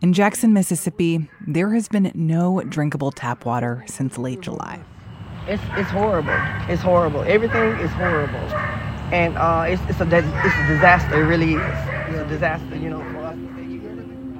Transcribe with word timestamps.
In 0.00 0.12
Jackson, 0.12 0.52
Mississippi, 0.52 1.28
there 1.44 1.74
has 1.74 1.88
been 1.88 2.12
no 2.14 2.62
drinkable 2.62 3.10
tap 3.10 3.44
water 3.44 3.82
since 3.88 4.16
late 4.16 4.40
July. 4.40 4.80
It's, 5.48 5.60
it's 5.72 5.90
horrible. 5.90 6.36
It's 6.68 6.80
horrible. 6.80 7.22
Everything 7.22 7.72
is 7.80 7.90
horrible. 7.90 8.38
And 9.10 9.36
uh, 9.36 9.64
it's, 9.66 9.82
it's, 9.88 10.00
a, 10.00 10.04
it's 10.04 10.54
a 10.56 10.66
disaster. 10.68 11.20
It 11.20 11.26
really 11.26 11.54
is. 11.54 11.60
It's 12.10 12.18
a 12.18 12.26
disaster, 12.28 12.76
you 12.76 12.90
know, 12.90 13.00
for 13.10 13.18
us. 13.24 13.36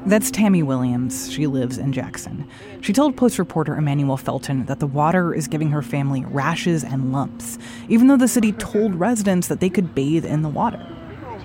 That's 0.07 0.31
Tammie 0.31 0.63
Williams. 0.63 1.33
She 1.33 1.49
lives 1.49 1.77
in 1.77 1.93
Jackson. 1.93 2.49
She 2.81 2.93
told 2.93 3.17
Post 3.17 3.37
reporter 3.41 3.75
Emmanuel 3.75 4.17
Felton 4.17 4.65
that 4.67 4.79
the 4.79 4.87
water 4.87 5.35
is 5.35 5.49
giving 5.49 5.71
her 5.71 5.83
family 5.83 6.25
rashes 6.27 6.85
and 6.85 7.11
lumps, 7.11 7.59
even 7.89 8.07
though 8.07 8.17
the 8.17 8.29
city 8.29 8.53
told 8.53 8.95
residents 8.95 9.49
that 9.49 9.59
they 9.59 9.71
could 9.71 9.93
bathe 9.93 10.25
in 10.25 10.43
the 10.43 10.49
water. 10.49 10.98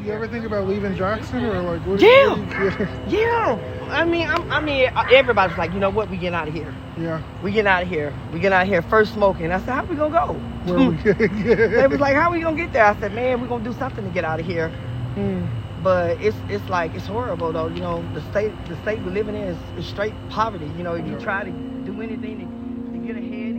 You 0.03 0.12
ever 0.12 0.27
think 0.27 0.43
about 0.43 0.67
leaving 0.67 0.98
Jackson 0.98 1.45
or 1.45 1.62
like 1.62 1.88
what? 1.88 2.02
Yeah, 2.02 3.07
yeah. 3.07 3.88
I 3.89 4.03
mean, 4.03 4.27
I'm, 4.27 4.52
i 4.52 4.59
mean, 4.59 4.89
everybody's 5.14 5.58
like, 5.58 5.72
you 5.72 5.80
know 5.80 5.89
what? 5.89 6.09
We 6.09 6.17
getting 6.17 6.36
out 6.36 6.50
of 6.50 6.53
here. 6.53 6.75
Yeah. 6.97 7.22
We 7.41 7.52
getting 7.52 7.67
out 7.67 7.83
of 7.83 7.88
here. 7.89 8.14
We 8.33 8.39
getting 8.39 8.53
out 8.53 8.64
of 8.64 8.67
here 8.67 8.81
first 8.81 9.14
smoking. 9.14 9.50
I 9.52 9.59
said, 9.59 9.69
how 9.69 9.86
we 9.86 9.95
gonna 9.95 10.14
go? 10.14 10.33
Where 10.66 10.89
we 10.89 10.97
they 11.77 11.88
was 11.88 12.02
like, 12.02 12.16
how 12.16 12.31
we 12.31 12.42
gonna 12.42 12.58
get 12.58 12.73
there? 12.73 12.83
I 12.83 13.00
said, 13.00 13.14
man, 13.14 13.39
we 13.39 13.47
gonna 13.47 13.64
do 13.64 13.72
something 13.72 14.03
to 14.03 14.09
get 14.11 14.25
out 14.25 14.42
of 14.42 14.45
here. 14.45 14.69
Hmm. 15.16 15.45
But 15.81 16.20
it's 16.22 16.38
it's 16.49 16.67
like 16.70 16.94
it's 16.95 17.08
horrible 17.08 17.53
though. 17.53 17.67
You 17.67 17.80
know, 17.80 18.03
the 18.14 18.22
state 18.31 18.52
the 18.67 18.75
state 18.81 18.99
we're 19.03 19.11
living 19.11 19.36
in 19.36 19.44
is, 19.44 19.58
is 19.77 19.86
straight 19.86 20.14
poverty. 20.30 20.66
You 20.77 20.83
know, 20.83 20.95
if 20.95 21.08
you 21.08 21.17
try 21.17 21.45
to 21.45 21.52
do 21.52 22.02
anything 22.02 22.39
to, 22.39 22.99
to 22.99 23.08
get 23.08 23.16
ahead 23.16 23.52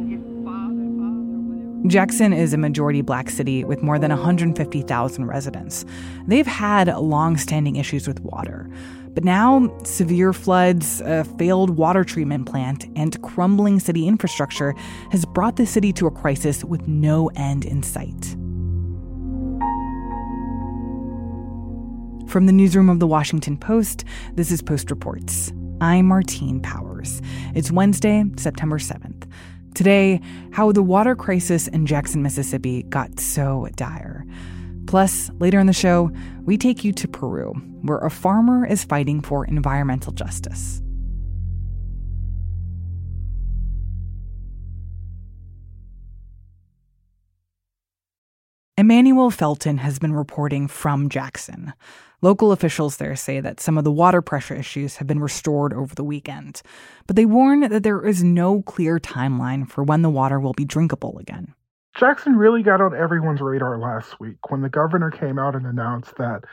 Jackson 1.86 2.32
is 2.32 2.54
a 2.54 2.56
majority 2.56 3.02
black 3.02 3.28
city 3.28 3.62
with 3.62 3.82
more 3.82 3.98
than 3.98 4.10
150,000 4.10 5.26
residents. 5.26 5.84
They've 6.26 6.46
had 6.46 6.88
long-standing 6.88 7.76
issues 7.76 8.08
with 8.08 8.20
water. 8.20 8.70
But 9.08 9.22
now, 9.22 9.70
severe 9.84 10.32
floods, 10.32 11.02
a 11.02 11.24
failed 11.24 11.76
water 11.76 12.02
treatment 12.02 12.46
plant, 12.46 12.86
and 12.96 13.20
crumbling 13.22 13.80
city 13.80 14.08
infrastructure 14.08 14.74
has 15.10 15.26
brought 15.26 15.56
the 15.56 15.66
city 15.66 15.92
to 15.92 16.06
a 16.06 16.10
crisis 16.10 16.64
with 16.64 16.88
no 16.88 17.30
end 17.36 17.66
in 17.66 17.82
sight. 17.82 18.34
From 22.26 22.46
the 22.46 22.52
newsroom 22.52 22.88
of 22.88 22.98
the 22.98 23.06
Washington 23.06 23.58
Post, 23.58 24.04
this 24.32 24.50
is 24.50 24.62
Post 24.62 24.90
Reports. 24.90 25.52
I'm 25.82 26.06
Martine 26.06 26.60
Powers. 26.60 27.20
It's 27.54 27.70
Wednesday, 27.70 28.24
September 28.38 28.78
7th. 28.78 29.28
Today, 29.74 30.20
how 30.52 30.70
the 30.70 30.82
water 30.82 31.16
crisis 31.16 31.66
in 31.66 31.84
Jackson, 31.84 32.22
Mississippi 32.22 32.84
got 32.84 33.18
so 33.18 33.68
dire. 33.74 34.24
Plus, 34.86 35.30
later 35.40 35.58
in 35.58 35.66
the 35.66 35.72
show, 35.72 36.12
we 36.44 36.56
take 36.56 36.84
you 36.84 36.92
to 36.92 37.08
Peru, 37.08 37.54
where 37.82 37.98
a 37.98 38.10
farmer 38.10 38.64
is 38.64 38.84
fighting 38.84 39.20
for 39.20 39.44
environmental 39.44 40.12
justice. 40.12 40.80
Emmanuel 48.76 49.30
Felton 49.30 49.78
has 49.78 49.98
been 49.98 50.12
reporting 50.12 50.68
from 50.68 51.08
Jackson. 51.08 51.72
Local 52.24 52.52
officials 52.52 52.96
there 52.96 53.16
say 53.16 53.40
that 53.40 53.60
some 53.60 53.76
of 53.76 53.84
the 53.84 53.92
water 53.92 54.22
pressure 54.22 54.54
issues 54.54 54.96
have 54.96 55.06
been 55.06 55.20
restored 55.20 55.74
over 55.74 55.94
the 55.94 56.02
weekend, 56.02 56.62
but 57.06 57.16
they 57.16 57.26
warn 57.26 57.60
that 57.60 57.82
there 57.82 58.02
is 58.02 58.24
no 58.24 58.62
clear 58.62 58.98
timeline 58.98 59.68
for 59.68 59.84
when 59.84 60.00
the 60.00 60.08
water 60.08 60.40
will 60.40 60.54
be 60.54 60.64
drinkable 60.64 61.18
again. 61.18 61.52
Jackson 61.94 62.34
really 62.34 62.62
got 62.62 62.80
on 62.80 62.96
everyone's 62.96 63.42
radar 63.42 63.78
last 63.78 64.18
week 64.20 64.50
when 64.50 64.62
the 64.62 64.70
governor 64.70 65.10
came 65.10 65.38
out 65.38 65.54
and 65.54 65.66
announced 65.66 66.16
that 66.16 66.44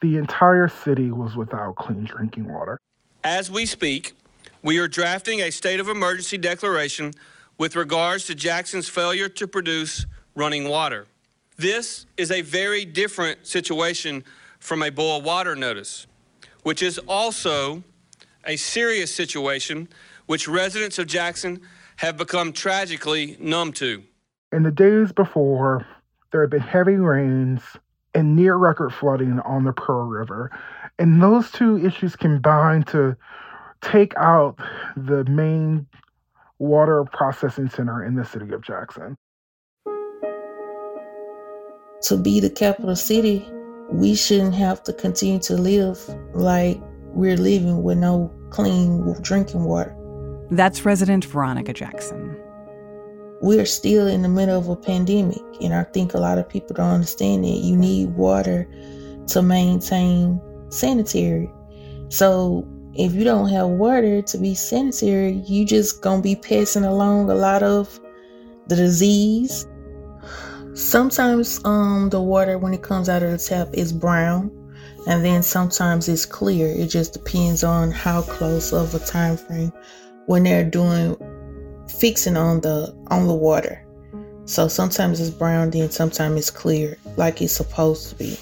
the 0.00 0.16
entire 0.16 0.66
city 0.66 1.10
was 1.10 1.36
without 1.36 1.76
clean 1.76 2.04
drinking 2.04 2.50
water. 2.50 2.78
As 3.22 3.50
we 3.50 3.66
speak, 3.66 4.14
we 4.62 4.78
are 4.78 4.88
drafting 4.88 5.40
a 5.40 5.50
state 5.50 5.78
of 5.78 5.90
emergency 5.90 6.38
declaration 6.38 7.12
with 7.58 7.76
regards 7.76 8.24
to 8.28 8.34
Jackson's 8.34 8.88
failure 8.88 9.28
to 9.28 9.46
produce 9.46 10.06
running 10.34 10.70
water. 10.70 11.06
This 11.58 12.06
is 12.16 12.30
a 12.30 12.40
very 12.40 12.86
different 12.86 13.46
situation 13.46 14.24
from 14.58 14.82
a 14.82 14.90
boil 14.90 15.22
water 15.22 15.54
notice, 15.54 16.06
which 16.62 16.82
is 16.82 16.98
also 17.06 17.82
a 18.44 18.56
serious 18.56 19.14
situation 19.14 19.88
which 20.26 20.46
residents 20.46 20.98
of 20.98 21.06
Jackson 21.06 21.60
have 21.96 22.16
become 22.16 22.52
tragically 22.52 23.36
numb 23.40 23.72
to. 23.72 24.02
In 24.52 24.62
the 24.62 24.70
days 24.70 25.12
before, 25.12 25.86
there 26.30 26.42
had 26.42 26.50
been 26.50 26.60
heavy 26.60 26.96
rains 26.96 27.62
and 28.14 28.36
near 28.36 28.56
record 28.56 28.92
flooding 28.92 29.40
on 29.40 29.64
the 29.64 29.72
Pearl 29.72 30.06
River. 30.06 30.50
And 30.98 31.22
those 31.22 31.50
two 31.50 31.78
issues 31.84 32.16
combined 32.16 32.86
to 32.88 33.16
take 33.80 34.14
out 34.16 34.58
the 34.96 35.24
main 35.24 35.86
water 36.58 37.04
processing 37.04 37.68
center 37.68 38.04
in 38.04 38.16
the 38.16 38.24
city 38.24 38.52
of 38.52 38.62
Jackson 38.62 39.16
to 42.02 42.16
be 42.16 42.40
the 42.40 42.50
capital 42.50 42.96
city, 42.96 43.46
we 43.90 44.14
shouldn't 44.14 44.54
have 44.54 44.82
to 44.84 44.92
continue 44.92 45.38
to 45.40 45.54
live 45.54 45.98
like 46.34 46.80
we're 47.12 47.36
living 47.36 47.82
with 47.82 47.98
no 47.98 48.32
clean 48.50 49.14
drinking 49.22 49.64
water. 49.64 49.94
That's 50.50 50.84
resident 50.84 51.24
Veronica 51.24 51.72
Jackson. 51.72 52.36
We're 53.40 53.66
still 53.66 54.06
in 54.06 54.22
the 54.22 54.28
middle 54.28 54.58
of 54.58 54.68
a 54.68 54.76
pandemic, 54.76 55.42
and 55.60 55.74
I 55.74 55.84
think 55.84 56.14
a 56.14 56.18
lot 56.18 56.38
of 56.38 56.48
people 56.48 56.74
don't 56.74 56.90
understand 56.90 57.44
that 57.44 57.48
you 57.48 57.76
need 57.76 58.14
water 58.14 58.68
to 59.28 59.42
maintain 59.42 60.40
sanitary. 60.70 61.50
So 62.08 62.66
if 62.94 63.14
you 63.14 63.24
don't 63.24 63.48
have 63.48 63.68
water 63.68 64.22
to 64.22 64.38
be 64.38 64.54
sanitary, 64.54 65.42
you 65.46 65.64
just 65.64 66.02
gonna 66.02 66.22
be 66.22 66.34
passing 66.34 66.84
along 66.84 67.30
a 67.30 67.34
lot 67.34 67.62
of 67.62 68.00
the 68.66 68.76
disease 68.76 69.66
Sometimes 70.78 71.60
um 71.64 72.08
the 72.08 72.22
water 72.22 72.56
when 72.56 72.72
it 72.72 72.82
comes 72.82 73.08
out 73.08 73.24
of 73.24 73.32
the 73.32 73.38
tap 73.38 73.68
is 73.72 73.92
brown 73.92 74.48
and 75.08 75.24
then 75.24 75.42
sometimes 75.42 76.08
it's 76.08 76.24
clear. 76.24 76.68
It 76.68 76.86
just 76.86 77.14
depends 77.14 77.64
on 77.64 77.90
how 77.90 78.22
close 78.22 78.72
of 78.72 78.94
a 78.94 79.00
time 79.00 79.36
frame 79.36 79.72
when 80.26 80.44
they're 80.44 80.62
doing 80.62 81.16
fixing 81.98 82.36
on 82.36 82.60
the 82.60 82.96
on 83.08 83.26
the 83.26 83.34
water. 83.34 83.84
So 84.44 84.68
sometimes 84.68 85.18
it's 85.18 85.30
brown, 85.30 85.70
then 85.70 85.90
sometimes 85.90 86.38
it's 86.38 86.50
clear, 86.50 86.96
like 87.16 87.42
it's 87.42 87.54
supposed 87.54 88.10
to 88.10 88.14
be. 88.14 88.38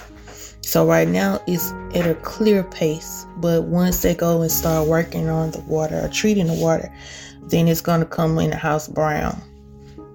So 0.61 0.87
right 0.87 1.09
now 1.09 1.41
it's 1.47 1.73
at 1.95 2.07
a 2.07 2.17
clear 2.17 2.65
pace, 2.65 3.25
but 3.39 3.63
once 3.65 4.03
they 4.03 4.15
go 4.15 4.43
and 4.43 4.53
start 4.53 4.87
working 4.87 5.31
on 5.31 5.53
the 5.53 5.61
water 5.61 6.05
or 6.05 6.09
treating 6.09 6.49
the 6.49 6.61
water, 6.61 6.95
then 7.45 7.67
it's 7.67 7.81
gonna 7.81 8.05
come 8.05 8.39
in 8.39 8.51
the 8.51 8.57
house 8.57 8.89
brown. 8.89 9.41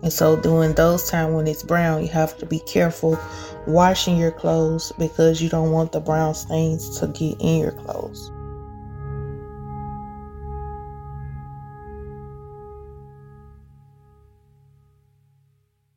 And 0.03 0.12
so 0.12 0.35
during 0.35 0.73
those 0.73 1.09
times 1.09 1.35
when 1.35 1.47
it's 1.47 1.63
brown, 1.63 2.01
you 2.01 2.07
have 2.09 2.38
to 2.39 2.45
be 2.45 2.59
careful 2.59 3.19
washing 3.67 4.17
your 4.17 4.31
clothes 4.31 4.91
because 4.97 5.41
you 5.41 5.50
don't 5.50 5.72
want 5.72 5.91
the 5.91 6.00
brown 6.00 6.34
stains 6.34 7.00
to 7.00 7.07
get 7.07 7.39
in 7.39 7.59
your 7.59 7.71
clothes. 7.71 8.31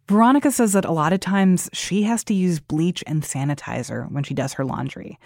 Veronica 0.06 0.50
says 0.50 0.74
that 0.74 0.84
a 0.84 0.92
lot 0.92 1.12
of 1.14 1.20
times 1.20 1.70
she 1.72 2.02
has 2.02 2.22
to 2.24 2.34
use 2.34 2.60
bleach 2.60 3.02
and 3.06 3.22
sanitizer 3.22 4.10
when 4.12 4.22
she 4.22 4.34
does 4.34 4.52
her 4.52 4.64
laundry. 4.64 5.18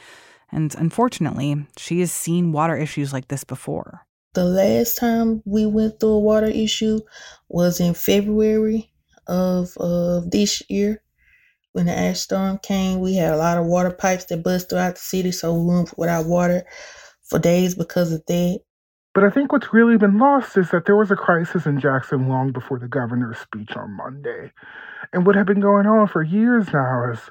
And 0.51 0.75
unfortunately, 0.77 1.67
she 1.77 2.01
has 2.01 2.13
seen 2.13 2.53
water 2.53 2.77
issues 2.77 3.13
like 3.13 3.29
this 3.29 3.45
before. 3.45 4.07
The 4.35 4.45
last 4.45 4.99
time 4.99 5.43
we 5.45 5.67
went 5.67 6.01
through 6.01 6.11
a 6.11 6.21
water 6.21 6.47
issue 6.47 7.01
was 7.49 7.81
in 7.81 7.95
February 7.95 8.91
of 9.27 9.77
of 9.79 10.31
this 10.31 10.63
year. 10.69 11.03
When 11.73 11.87
the 11.87 11.97
ash 11.97 12.21
storm 12.21 12.59
came, 12.59 13.01
we 13.01 13.15
had 13.15 13.33
a 13.33 13.37
lot 13.37 13.59
of 13.59 13.67
water 13.67 13.91
pipes 13.91 14.25
that 14.27 14.43
bust 14.43 14.71
throughout 14.71 14.95
the 14.95 15.01
city, 15.01 15.33
so 15.33 15.55
we 15.55 15.75
went 15.75 15.97
without 15.99 16.27
water 16.27 16.65
for 17.23 17.39
days 17.39 17.75
because 17.75 18.13
of 18.13 18.25
that. 18.27 18.61
But 19.15 19.25
I 19.25 19.31
think 19.31 19.53
what's 19.53 19.73
really 19.73 19.97
been 19.97 20.19
lost 20.19 20.57
is 20.57 20.71
that 20.71 20.87
there 20.87 20.97
was 20.97 21.11
a 21.11 21.17
crisis 21.17 21.67
in 21.67 21.81
Jackson 21.81 22.29
long 22.29 22.53
before 22.53 22.79
the 22.79 22.89
governor's 22.89 23.39
speech 23.39 23.71
on 23.77 23.97
Monday. 23.97 24.53
And 25.13 25.27
what 25.27 25.37
had 25.37 25.47
been 25.47 25.61
going 25.61 25.87
on 25.87 26.07
for 26.07 26.23
years 26.23 26.73
now 26.73 27.11
is 27.13 27.31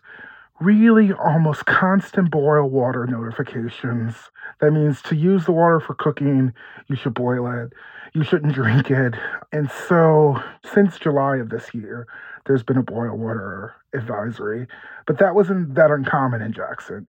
really 0.59 1.13
almost 1.13 1.65
constant 1.65 2.31
boil 2.31 2.69
water 2.69 3.05
notifications. 3.05 4.15
That 4.59 4.71
means 4.71 5.01
to 5.03 5.15
use 5.15 5.45
the 5.45 5.51
water 5.51 5.79
for 5.79 5.93
cooking, 5.93 6.53
you 6.87 6.95
should 6.95 7.13
boil 7.13 7.47
it. 7.47 7.73
You 8.13 8.23
shouldn't 8.23 8.53
drink 8.61 8.89
it. 8.89 9.13
And 9.51 9.69
so, 9.87 10.41
since 10.73 10.97
July 10.97 11.37
of 11.37 11.49
this 11.49 11.73
year, 11.73 12.07
there's 12.45 12.63
been 12.63 12.77
a 12.77 12.83
boil 12.83 13.15
water 13.17 13.75
advisory, 13.93 14.67
but 15.05 15.19
that 15.19 15.35
wasn't 15.35 15.75
that 15.75 15.91
uncommon 15.91 16.41
in 16.41 16.53
Jackson. 16.53 17.07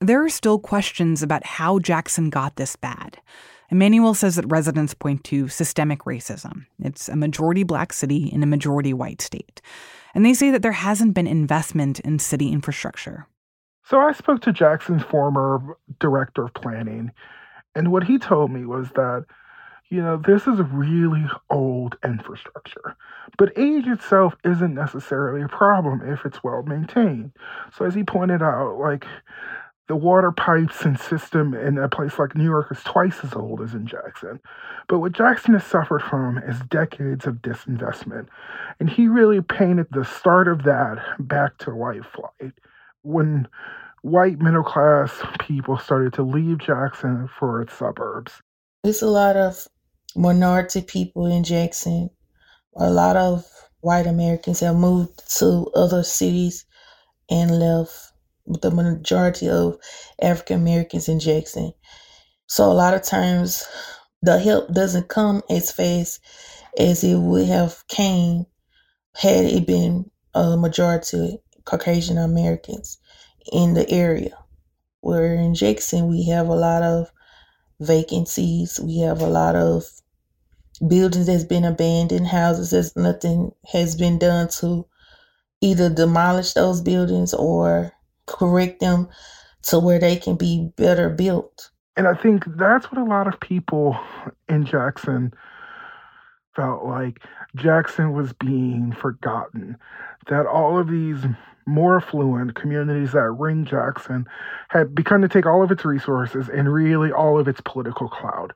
There 0.00 0.22
are 0.22 0.28
still 0.28 0.58
questions 0.58 1.22
about 1.22 1.46
how 1.46 1.78
Jackson 1.78 2.28
got 2.28 2.56
this 2.56 2.76
bad. 2.76 3.18
Emmanuel 3.70 4.14
says 4.14 4.36
that 4.36 4.46
residents 4.46 4.94
point 4.94 5.24
to 5.24 5.48
systemic 5.48 6.00
racism. 6.00 6.66
It's 6.80 7.08
a 7.08 7.16
majority 7.16 7.62
black 7.62 7.92
city 7.92 8.30
in 8.32 8.42
a 8.42 8.46
majority 8.46 8.92
white 8.92 9.20
state. 9.20 9.60
And 10.14 10.24
they 10.24 10.34
say 10.34 10.50
that 10.50 10.62
there 10.62 10.72
hasn't 10.72 11.14
been 11.14 11.26
investment 11.26 12.00
in 12.00 12.18
city 12.18 12.50
infrastructure. 12.50 13.26
So 13.84 14.00
I 14.00 14.12
spoke 14.12 14.40
to 14.42 14.52
Jackson's 14.52 15.02
former 15.02 15.76
director 16.00 16.44
of 16.44 16.54
planning, 16.54 17.12
and 17.74 17.92
what 17.92 18.04
he 18.04 18.18
told 18.18 18.50
me 18.50 18.64
was 18.64 18.88
that, 18.96 19.26
you 19.90 20.02
know, 20.02 20.16
this 20.16 20.48
is 20.48 20.58
a 20.58 20.64
really 20.64 21.24
old 21.50 21.96
infrastructure, 22.02 22.96
but 23.38 23.56
age 23.56 23.86
itself 23.86 24.34
isn't 24.44 24.74
necessarily 24.74 25.42
a 25.42 25.48
problem 25.48 26.02
if 26.02 26.24
it's 26.24 26.42
well 26.42 26.62
maintained. 26.62 27.30
So 27.76 27.84
as 27.84 27.94
he 27.94 28.02
pointed 28.02 28.42
out, 28.42 28.78
like 28.80 29.06
the 29.88 29.96
water 29.96 30.32
pipes 30.32 30.84
and 30.84 30.98
system 30.98 31.54
in 31.54 31.78
a 31.78 31.88
place 31.88 32.18
like 32.18 32.34
New 32.34 32.44
York 32.44 32.68
is 32.70 32.82
twice 32.82 33.18
as 33.22 33.34
old 33.34 33.60
as 33.60 33.74
in 33.74 33.86
Jackson. 33.86 34.40
But 34.88 34.98
what 34.98 35.12
Jackson 35.12 35.54
has 35.54 35.64
suffered 35.64 36.02
from 36.02 36.38
is 36.38 36.58
decades 36.68 37.26
of 37.26 37.36
disinvestment. 37.36 38.26
And 38.80 38.90
he 38.90 39.06
really 39.06 39.40
painted 39.40 39.86
the 39.90 40.04
start 40.04 40.48
of 40.48 40.64
that 40.64 40.98
back 41.20 41.58
to 41.58 41.70
white 41.74 42.04
flight. 42.04 42.52
When 43.02 43.46
white 44.02 44.40
middle 44.40 44.64
class 44.64 45.12
people 45.40 45.78
started 45.78 46.12
to 46.14 46.22
leave 46.22 46.58
Jackson 46.58 47.28
for 47.38 47.62
its 47.62 47.74
suburbs. 47.74 48.32
There's 48.82 49.02
a 49.02 49.08
lot 49.08 49.36
of 49.36 49.66
minority 50.16 50.82
people 50.82 51.26
in 51.26 51.44
Jackson. 51.44 52.10
A 52.76 52.90
lot 52.90 53.16
of 53.16 53.44
white 53.80 54.06
Americans 54.06 54.60
have 54.60 54.76
moved 54.76 55.22
to 55.38 55.70
other 55.74 56.02
cities 56.02 56.64
and 57.30 57.58
left 57.58 58.05
the 58.46 58.70
majority 58.70 59.48
of 59.48 59.76
African 60.20 60.60
Americans 60.60 61.08
in 61.08 61.20
Jackson. 61.20 61.72
So 62.46 62.64
a 62.64 62.74
lot 62.74 62.94
of 62.94 63.02
times 63.02 63.66
the 64.22 64.38
help 64.38 64.72
doesn't 64.72 65.08
come 65.08 65.42
as 65.50 65.72
fast 65.72 66.20
as 66.78 67.02
it 67.02 67.16
would 67.16 67.46
have 67.46 67.86
came 67.88 68.46
had 69.16 69.44
it 69.44 69.66
been 69.66 70.10
a 70.34 70.56
majority 70.56 71.38
Caucasian 71.64 72.18
Americans 72.18 72.98
in 73.52 73.74
the 73.74 73.88
area. 73.90 74.36
Where 75.00 75.34
in 75.34 75.54
Jackson 75.54 76.08
we 76.08 76.24
have 76.26 76.48
a 76.48 76.54
lot 76.54 76.82
of 76.82 77.10
vacancies, 77.80 78.80
we 78.80 78.98
have 79.00 79.20
a 79.20 79.26
lot 79.26 79.56
of 79.56 79.84
buildings 80.86 81.26
that's 81.26 81.44
been 81.44 81.64
abandoned, 81.64 82.26
houses 82.26 82.70
that 82.70 83.00
nothing 83.00 83.52
has 83.72 83.96
been 83.96 84.18
done 84.18 84.48
to 84.48 84.86
either 85.60 85.88
demolish 85.88 86.52
those 86.52 86.80
buildings 86.80 87.32
or 87.32 87.92
correct 88.26 88.80
them 88.80 89.08
to 89.62 89.78
where 89.78 89.98
they 89.98 90.16
can 90.16 90.36
be 90.36 90.70
better 90.76 91.10
built. 91.10 91.70
And 91.96 92.06
I 92.06 92.14
think 92.14 92.44
that's 92.56 92.90
what 92.92 93.00
a 93.00 93.04
lot 93.04 93.26
of 93.26 93.40
people 93.40 93.98
in 94.48 94.66
Jackson 94.66 95.32
felt 96.54 96.84
like 96.84 97.20
Jackson 97.54 98.12
was 98.12 98.32
being 98.32 98.92
forgotten. 98.92 99.76
That 100.28 100.46
all 100.46 100.78
of 100.78 100.88
these 100.88 101.18
more 101.66 101.96
affluent 101.96 102.54
communities 102.54 103.12
that 103.12 103.30
ring 103.30 103.64
Jackson 103.64 104.26
had 104.68 104.94
begun 104.94 105.20
to 105.22 105.28
take 105.28 105.46
all 105.46 105.62
of 105.62 105.70
its 105.70 105.84
resources 105.84 106.48
and 106.48 106.72
really 106.72 107.10
all 107.10 107.38
of 107.38 107.48
its 107.48 107.60
political 107.60 108.08
clout. 108.08 108.52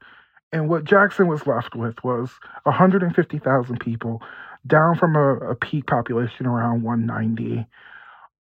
And 0.53 0.69
what 0.69 0.85
Jackson 0.85 1.27
was 1.27 1.47
left 1.47 1.75
with 1.75 2.03
was 2.05 2.31
150,000 2.65 3.81
people, 3.81 4.23
down 4.67 4.97
from 4.97 5.17
a, 5.17 5.37
a 5.37 5.55
peak 5.55 5.87
population 5.87 6.47
around 6.47 6.83
190. 6.83 7.67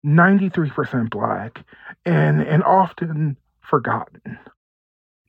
93% 0.06 1.10
black 1.10 1.63
and 2.06 2.42
and 2.42 2.63
often 2.63 3.38
forgotten. 3.62 4.38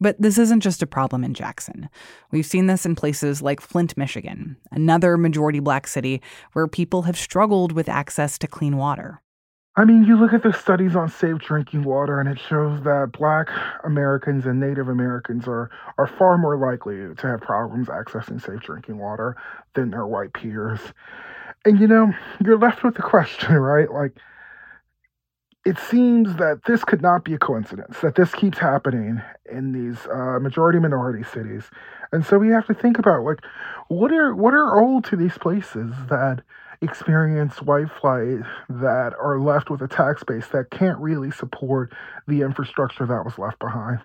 But 0.00 0.20
this 0.20 0.38
isn't 0.38 0.61
just 0.61 0.82
a 0.82 0.87
problem 0.87 1.25
in 1.25 1.34
Jackson. 1.34 1.90
We've 2.31 2.46
seen 2.46 2.67
this 2.67 2.87
in 2.87 2.94
places 2.94 3.43
like 3.43 3.61
Flint, 3.61 3.96
Michigan, 3.99 4.56
another 4.70 5.19
majority 5.19 5.61
black 5.61 5.87
city 5.87 6.22
where 6.55 6.67
people 6.67 7.02
have 7.02 7.19
struggled 7.19 7.72
with 7.72 7.88
access 7.88 8.38
to 8.38 8.46
clean 8.46 8.78
water. 8.78 9.20
I 9.76 9.84
mean, 9.84 10.05
you 10.05 10.17
look 10.17 10.32
at 10.32 10.43
the 10.43 10.52
studies 10.52 10.96
on 10.96 11.08
safe 11.08 11.38
drinking 11.38 11.84
water, 11.84 12.19
and 12.19 12.28
it 12.28 12.40
shows 12.40 12.82
that 12.82 13.12
Black 13.12 13.49
Americans 13.84 14.44
and 14.44 14.58
Native 14.58 14.88
Americans 14.88 15.46
are, 15.46 15.70
are 15.96 16.08
far 16.08 16.37
more 16.38 16.58
likely 16.58 17.14
to 17.14 17.26
have 17.26 17.40
problems 17.40 17.87
accessing 17.87 18.44
safe 18.44 18.61
drinking 18.61 18.99
water 18.99 19.37
than 19.75 19.90
their 19.90 20.06
white 20.06 20.32
peers. 20.32 20.81
And 21.64 21.78
you 21.78 21.87
know, 21.87 22.12
you're 22.44 22.58
left 22.58 22.82
with 22.82 22.94
the 22.96 23.02
question, 23.02 23.55
right? 23.58 23.90
Like, 23.90 24.17
it 25.64 25.78
seems 25.78 26.36
that 26.36 26.62
this 26.66 26.84
could 26.84 27.02
not 27.02 27.24
be 27.24 27.34
a 27.34 27.38
coincidence 27.38 28.00
that 28.00 28.14
this 28.14 28.34
keeps 28.34 28.58
happening 28.58 29.20
in 29.50 29.72
these 29.72 30.06
uh, 30.06 30.38
majority 30.40 30.78
minority 30.78 31.22
cities. 31.22 31.64
And 32.12 32.24
so 32.24 32.38
we 32.38 32.48
have 32.48 32.66
to 32.66 32.74
think 32.74 32.98
about 32.98 33.24
like 33.24 33.40
what 33.88 34.10
are 34.10 34.34
what 34.34 34.54
are 34.54 34.80
old 34.80 35.04
to 35.06 35.16
these 35.16 35.36
places 35.36 35.92
that 36.08 36.42
experience 36.80 37.60
white 37.60 37.90
flight 38.00 38.40
that 38.70 39.12
are 39.20 39.38
left 39.38 39.68
with 39.68 39.82
a 39.82 39.88
tax 39.88 40.24
base 40.24 40.46
that 40.48 40.70
can't 40.70 40.98
really 40.98 41.30
support 41.30 41.92
the 42.26 42.40
infrastructure 42.40 43.04
that 43.04 43.24
was 43.24 43.38
left 43.38 43.58
behind? 43.58 44.00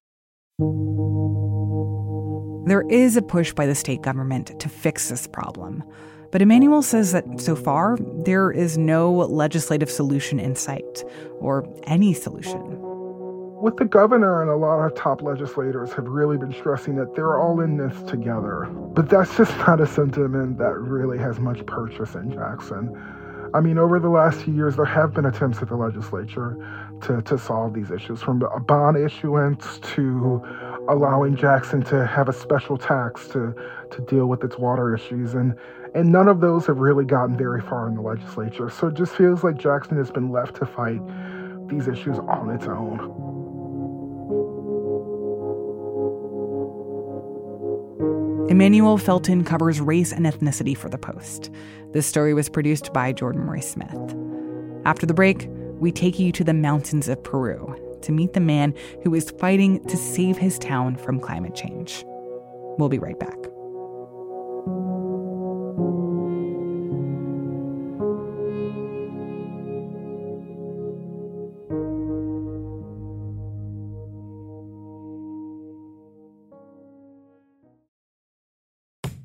There 2.67 2.83
is 2.89 3.15
a 3.15 3.21
push 3.21 3.53
by 3.53 3.65
the 3.65 3.75
state 3.75 4.01
government 4.01 4.59
to 4.59 4.67
fix 4.67 5.09
this 5.09 5.25
problem 5.27 5.83
but 6.31 6.41
Emmanuel 6.41 6.81
says 6.81 7.11
that 7.11 7.39
so 7.39 7.55
far, 7.55 7.97
there 8.25 8.51
is 8.51 8.77
no 8.77 9.11
legislative 9.11 9.89
solution 9.89 10.39
in 10.39 10.55
sight, 10.55 11.03
or 11.39 11.67
any 11.83 12.13
solution. 12.13 12.59
What 12.59 13.77
the 13.77 13.85
governor 13.85 14.41
and 14.41 14.51
a 14.51 14.55
lot 14.55 14.85
of 14.85 14.95
top 14.95 15.21
legislators 15.21 15.93
have 15.93 16.05
really 16.07 16.37
been 16.37 16.53
stressing 16.53 16.95
that 16.97 17.15
they're 17.15 17.39
all 17.39 17.61
in 17.61 17.77
this 17.77 18.01
together. 18.03 18.65
But 18.93 19.09
that's 19.09 19.35
just 19.37 19.57
not 19.59 19.79
a 19.79 19.87
sentiment 19.87 20.57
that 20.57 20.77
really 20.77 21.17
has 21.17 21.39
much 21.39 21.65
purchase 21.65 22.15
in 22.15 22.31
Jackson. 22.31 22.95
I 23.55 23.61
mean, 23.61 23.77
over 23.77 23.99
the 23.99 24.09
last 24.09 24.41
few 24.41 24.53
years, 24.53 24.75
there 24.75 24.83
have 24.83 25.13
been 25.13 25.25
attempts 25.25 25.61
at 25.61 25.69
the 25.69 25.77
legislature 25.77 26.57
to, 27.03 27.21
to 27.21 27.37
solve 27.37 27.73
these 27.73 27.89
issues, 27.89 28.21
from 28.21 28.41
a 28.41 28.59
bond 28.59 28.97
issuance 28.97 29.79
to 29.79 30.41
allowing 30.89 31.37
Jackson 31.37 31.81
to 31.83 32.05
have 32.05 32.27
a 32.27 32.33
special 32.33 32.77
tax 32.77 33.29
to, 33.29 33.55
to 33.91 34.01
deal 34.01 34.25
with 34.25 34.43
its 34.43 34.57
water 34.57 34.93
issues. 34.93 35.35
And 35.35 35.55
and 35.95 36.11
none 36.11 36.27
of 36.27 36.41
those 36.41 36.67
have 36.67 36.79
really 36.79 37.05
gotten 37.05 37.37
very 37.37 37.61
far 37.61 37.87
in 37.87 37.95
the 37.95 38.01
legislature. 38.01 38.69
So 38.69 38.87
it 38.87 38.95
just 38.95 39.15
feels 39.15 39.45
like 39.45 39.57
Jackson 39.57 39.97
has 39.97 40.11
been 40.11 40.29
left 40.29 40.57
to 40.57 40.65
fight 40.65 40.99
these 41.69 41.87
issues 41.87 42.19
on 42.19 42.49
its 42.49 42.67
own. 42.67 42.99
Emmanuel 48.49 48.97
Felton 48.97 49.45
covers 49.45 49.79
race 49.79 50.11
and 50.11 50.25
ethnicity 50.25 50.77
for 50.77 50.89
The 50.89 50.97
Post. 50.97 51.49
This 51.93 52.05
story 52.05 52.33
was 52.33 52.49
produced 52.49 52.91
by 52.91 53.13
Jordan 53.13 53.41
Roy 53.41 53.61
Smith. 53.61 54.15
After 54.85 55.05
the 55.05 55.13
break, 55.13 55.47
we 55.79 55.93
take 55.93 56.19
you 56.19 56.33
to 56.33 56.43
the 56.43 56.53
mountains 56.53 57.07
of 57.07 57.23
Peru 57.23 57.73
to 58.01 58.11
meet 58.11 58.33
the 58.33 58.41
man 58.41 58.73
who 59.03 59.15
is 59.15 59.31
fighting 59.31 59.83
to 59.85 59.95
save 59.95 60.37
his 60.37 60.59
town 60.59 60.97
from 60.97 61.21
climate 61.21 61.55
change. 61.55 62.03
We'll 62.77 62.89
be 62.89 62.99
right 62.99 63.17
back. 63.17 63.54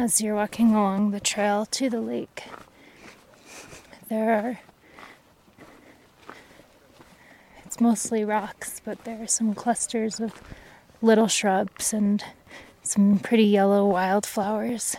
As 0.00 0.22
you're 0.22 0.34
walking 0.34 0.74
along 0.74 1.10
the 1.10 1.20
trail 1.20 1.66
to 1.66 1.90
the 1.90 2.00
lake, 2.00 2.44
there 4.08 4.32
are 4.32 4.60
it's 7.66 7.80
mostly 7.82 8.24
rocks, 8.24 8.80
but 8.82 9.04
there 9.04 9.22
are 9.22 9.26
some 9.26 9.54
clusters 9.54 10.18
of 10.18 10.42
little 11.02 11.28
shrubs 11.28 11.92
and 11.92 12.24
some 12.82 13.18
pretty 13.18 13.44
yellow 13.44 13.86
wildflowers. 13.86 14.96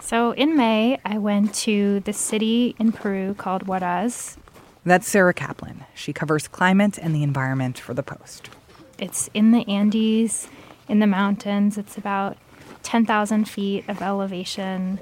So 0.00 0.32
in 0.32 0.56
May, 0.56 0.98
I 1.04 1.18
went 1.18 1.54
to 1.66 2.00
the 2.00 2.12
city 2.12 2.74
in 2.80 2.90
Peru 2.90 3.34
called 3.34 3.66
Huaraz. 3.66 4.36
That's 4.84 5.06
Sarah 5.06 5.32
Kaplan. 5.32 5.84
She 5.94 6.12
covers 6.12 6.48
climate 6.48 6.98
and 6.98 7.14
the 7.14 7.22
environment 7.22 7.78
for 7.78 7.94
The 7.94 8.02
Post. 8.02 8.50
It's 8.98 9.30
in 9.32 9.52
the 9.52 9.66
Andes, 9.68 10.48
in 10.88 10.98
the 10.98 11.06
mountains. 11.06 11.78
It's 11.78 11.96
about 11.96 12.36
10,000 12.84 13.48
feet 13.48 13.88
of 13.88 14.00
elevation. 14.00 15.00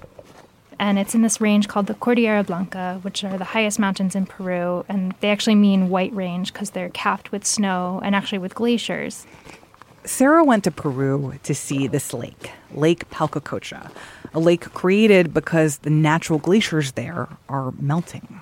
And 0.78 0.98
it's 0.98 1.14
in 1.14 1.22
this 1.22 1.40
range 1.40 1.68
called 1.68 1.86
the 1.86 1.94
Cordillera 1.94 2.42
Blanca, 2.42 2.98
which 3.02 3.22
are 3.22 3.36
the 3.36 3.44
highest 3.44 3.78
mountains 3.78 4.16
in 4.16 4.26
Peru. 4.26 4.84
And 4.88 5.14
they 5.20 5.30
actually 5.30 5.54
mean 5.54 5.90
white 5.90 6.12
range 6.14 6.52
because 6.52 6.70
they're 6.70 6.88
capped 6.88 7.30
with 7.30 7.44
snow 7.44 8.00
and 8.02 8.16
actually 8.16 8.38
with 8.38 8.54
glaciers. 8.54 9.26
Sarah 10.04 10.42
went 10.42 10.64
to 10.64 10.70
Peru 10.72 11.34
to 11.44 11.54
see 11.54 11.86
this 11.86 12.12
lake, 12.12 12.50
Lake 12.74 13.08
Palcacocha, 13.10 13.92
a 14.34 14.40
lake 14.40 14.62
created 14.74 15.32
because 15.32 15.78
the 15.78 15.90
natural 15.90 16.40
glaciers 16.40 16.92
there 16.92 17.28
are 17.48 17.72
melting. 17.78 18.40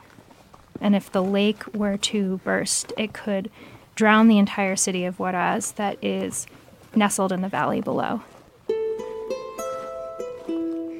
And 0.80 0.96
if 0.96 1.12
the 1.12 1.22
lake 1.22 1.62
were 1.74 1.98
to 1.98 2.40
burst, 2.44 2.94
it 2.96 3.12
could 3.12 3.50
drown 3.94 4.28
the 4.28 4.38
entire 4.38 4.76
city 4.76 5.04
of 5.04 5.18
Huaraz 5.18 5.74
that 5.74 6.02
is 6.02 6.46
nestled 6.94 7.32
in 7.32 7.42
the 7.42 7.48
valley 7.48 7.82
below. 7.82 8.22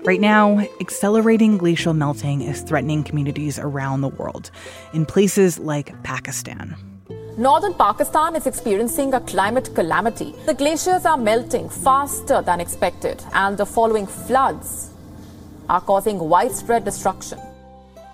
Right 0.04 0.20
now, 0.20 0.58
accelerating 0.80 1.58
glacial 1.58 1.92
melting 1.92 2.40
is 2.40 2.62
threatening 2.62 3.04
communities 3.04 3.58
around 3.58 4.00
the 4.00 4.08
world, 4.08 4.50
in 4.94 5.04
places 5.04 5.58
like 5.58 6.02
Pakistan. 6.02 6.74
Northern 7.36 7.74
Pakistan 7.74 8.34
is 8.34 8.46
experiencing 8.46 9.12
a 9.12 9.20
climate 9.20 9.74
calamity. 9.74 10.34
The 10.46 10.54
glaciers 10.54 11.04
are 11.04 11.18
melting 11.18 11.68
faster 11.68 12.40
than 12.40 12.60
expected, 12.60 13.22
and 13.34 13.58
the 13.58 13.66
following 13.66 14.06
floods 14.06 14.90
are 15.68 15.82
causing 15.82 16.18
widespread 16.18 16.86
destruction. 16.86 17.38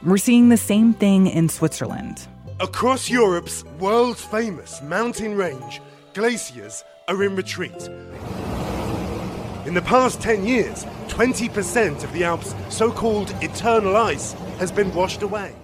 We're 0.05 0.17
seeing 0.17 0.49
the 0.49 0.57
same 0.57 0.93
thing 0.93 1.29
in 1.29 1.49
Switzerland. 1.49 2.27
Across 2.59 3.11
Europe's 3.11 3.65
world 3.79 4.19
famous 4.19 4.83
mountain 4.83 5.37
range, 5.37 5.81
glaciers 6.15 6.83
are 7.07 7.23
in 7.23 7.37
retreat. 7.37 7.89
In 9.67 9.75
the 9.75 9.83
past 9.83 10.21
10 10.21 10.47
years, 10.47 10.85
20% 11.09 12.05
of 12.05 12.13
the 12.13 12.23
Alps' 12.23 12.55
so 12.69 12.93
called 12.93 13.35
eternal 13.43 13.97
ice 13.97 14.33
has 14.61 14.71
been 14.71 14.95
washed 14.95 15.23
away. 15.23 15.57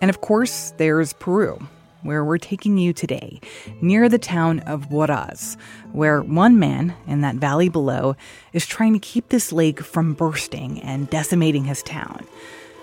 And 0.00 0.10
of 0.10 0.20
course, 0.20 0.72
there's 0.78 1.12
Peru, 1.12 1.64
where 2.02 2.24
we're 2.24 2.38
taking 2.38 2.78
you 2.78 2.92
today, 2.92 3.40
near 3.80 4.08
the 4.08 4.18
town 4.18 4.58
of 4.60 4.88
Huaraz, 4.88 5.56
where 5.92 6.22
one 6.22 6.58
man 6.58 6.96
in 7.06 7.20
that 7.20 7.36
valley 7.36 7.68
below 7.68 8.16
is 8.52 8.66
trying 8.66 8.94
to 8.94 8.98
keep 8.98 9.28
this 9.28 9.52
lake 9.52 9.78
from 9.78 10.14
bursting 10.14 10.80
and 10.82 11.08
decimating 11.08 11.66
his 11.66 11.84
town. 11.84 12.26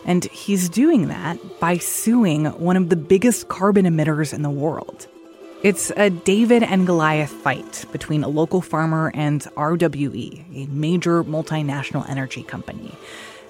And 0.05 0.23
he's 0.23 0.69
doing 0.69 1.09
that 1.09 1.59
by 1.59 1.77
suing 1.77 2.45
one 2.45 2.77
of 2.77 2.87
the 2.87 2.95
biggest 2.95 3.49
carbon 3.49 3.85
emitters 3.85 4.33
in 4.33 4.43
the 4.43 4.49
world. 4.49 5.09
It's 5.61 5.91
a 5.97 6.09
David 6.09 6.63
and 6.63 6.87
Goliath 6.87 7.31
fight 7.31 7.83
between 7.91 8.23
a 8.23 8.29
local 8.29 8.61
farmer 8.61 9.11
and 9.13 9.41
RWE, 9.57 10.45
a 10.55 10.69
major 10.71 11.21
multinational 11.25 12.09
energy 12.09 12.43
company. 12.43 12.95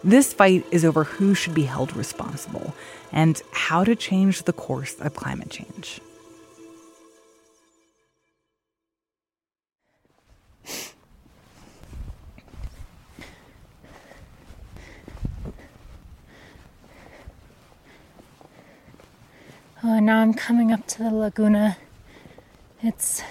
This 0.03 0.33
fight 0.33 0.65
is 0.71 0.83
over 0.83 1.03
who 1.03 1.35
should 1.35 1.53
be 1.53 1.65
held 1.65 1.95
responsible 1.95 2.73
and 3.11 3.39
how 3.51 3.83
to 3.83 3.95
change 3.95 4.41
the 4.43 4.53
course 4.53 4.95
of 4.99 5.13
climate 5.13 5.51
change. 5.51 6.01
Oh, 19.83 19.99
now 19.99 20.21
I'm 20.21 20.33
coming 20.33 20.71
up 20.71 20.87
to 20.87 21.03
the 21.03 21.11
laguna. 21.11 21.77
It's. 22.81 23.21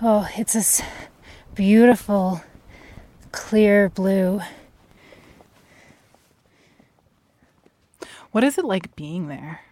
Oh, 0.00 0.26
it's 0.36 0.54
this 0.54 0.82
beautiful, 1.54 2.40
clear 3.30 3.90
blue. 3.90 4.40
What 8.32 8.42
is 8.42 8.56
it 8.56 8.64
like 8.64 8.96
being 8.96 9.28
there? 9.28 9.65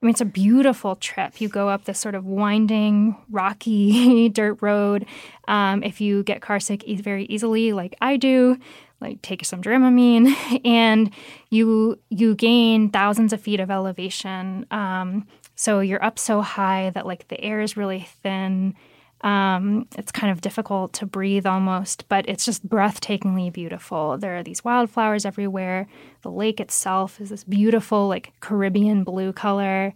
I 0.00 0.06
mean, 0.06 0.10
it's 0.10 0.20
a 0.20 0.26
beautiful 0.26 0.94
trip. 0.94 1.40
You 1.40 1.48
go 1.48 1.68
up 1.68 1.84
this 1.84 1.98
sort 1.98 2.14
of 2.14 2.24
winding, 2.24 3.16
rocky 3.30 4.28
dirt 4.32 4.58
road. 4.60 5.06
Um, 5.48 5.82
if 5.82 6.00
you 6.00 6.22
get 6.22 6.40
carsick 6.40 6.84
e- 6.84 6.96
very 6.96 7.24
easily, 7.24 7.72
like 7.72 7.96
I 8.00 8.16
do, 8.16 8.58
like 9.00 9.20
take 9.22 9.44
some 9.44 9.60
Dramamine, 9.60 10.60
and 10.64 11.10
you 11.50 11.98
you 12.10 12.36
gain 12.36 12.90
thousands 12.90 13.32
of 13.32 13.40
feet 13.40 13.58
of 13.58 13.72
elevation. 13.72 14.66
Um, 14.70 15.26
so 15.56 15.80
you're 15.80 16.04
up 16.04 16.20
so 16.20 16.42
high 16.42 16.90
that 16.90 17.04
like 17.04 17.26
the 17.26 17.40
air 17.40 17.60
is 17.60 17.76
really 17.76 18.06
thin. 18.22 18.76
Um, 19.22 19.88
it's 19.96 20.12
kind 20.12 20.30
of 20.30 20.40
difficult 20.40 20.92
to 20.94 21.06
breathe 21.06 21.46
almost, 21.46 22.08
but 22.08 22.28
it's 22.28 22.44
just 22.44 22.68
breathtakingly 22.68 23.52
beautiful. 23.52 24.16
There 24.16 24.36
are 24.38 24.42
these 24.42 24.64
wildflowers 24.64 25.24
everywhere. 25.24 25.88
The 26.22 26.30
lake 26.30 26.60
itself 26.60 27.20
is 27.20 27.30
this 27.30 27.44
beautiful, 27.44 28.06
like 28.06 28.32
Caribbean 28.40 29.02
blue 29.02 29.32
color. 29.32 29.92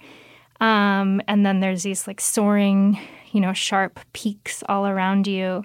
Um, 0.61 1.21
and 1.29 1.47
then 1.47 1.61
there's 1.61 1.85
these 1.85 2.07
like 2.07 2.21
soaring, 2.21 2.99
you 3.31 3.41
know, 3.41 3.52
sharp 3.52 4.00
peaks 4.12 4.62
all 4.69 4.87
around 4.87 5.26
you. 5.26 5.62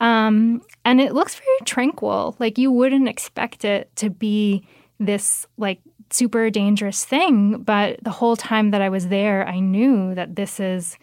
Um, 0.00 0.62
and 0.84 1.00
it 1.00 1.14
looks 1.14 1.36
very 1.36 1.58
tranquil. 1.64 2.36
Like 2.38 2.58
you 2.58 2.70
wouldn't 2.70 3.08
expect 3.08 3.64
it 3.64 3.94
to 3.96 4.10
be 4.10 4.66
this 4.98 5.46
like 5.56 5.80
super 6.10 6.50
dangerous 6.50 7.04
thing. 7.04 7.62
But 7.62 8.02
the 8.02 8.10
whole 8.10 8.36
time 8.36 8.70
that 8.72 8.82
I 8.82 8.88
was 8.88 9.08
there, 9.08 9.46
I 9.46 9.60
knew 9.60 10.14
that 10.14 10.36
this 10.36 10.60
is 10.60 10.98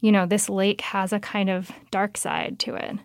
you 0.00 0.10
know, 0.10 0.26
this 0.26 0.48
lake 0.48 0.80
has 0.80 1.12
a 1.12 1.20
kind 1.20 1.50
of 1.50 1.70
dark 1.90 2.16
side 2.16 2.58
to 2.60 2.74
it. 2.74 2.98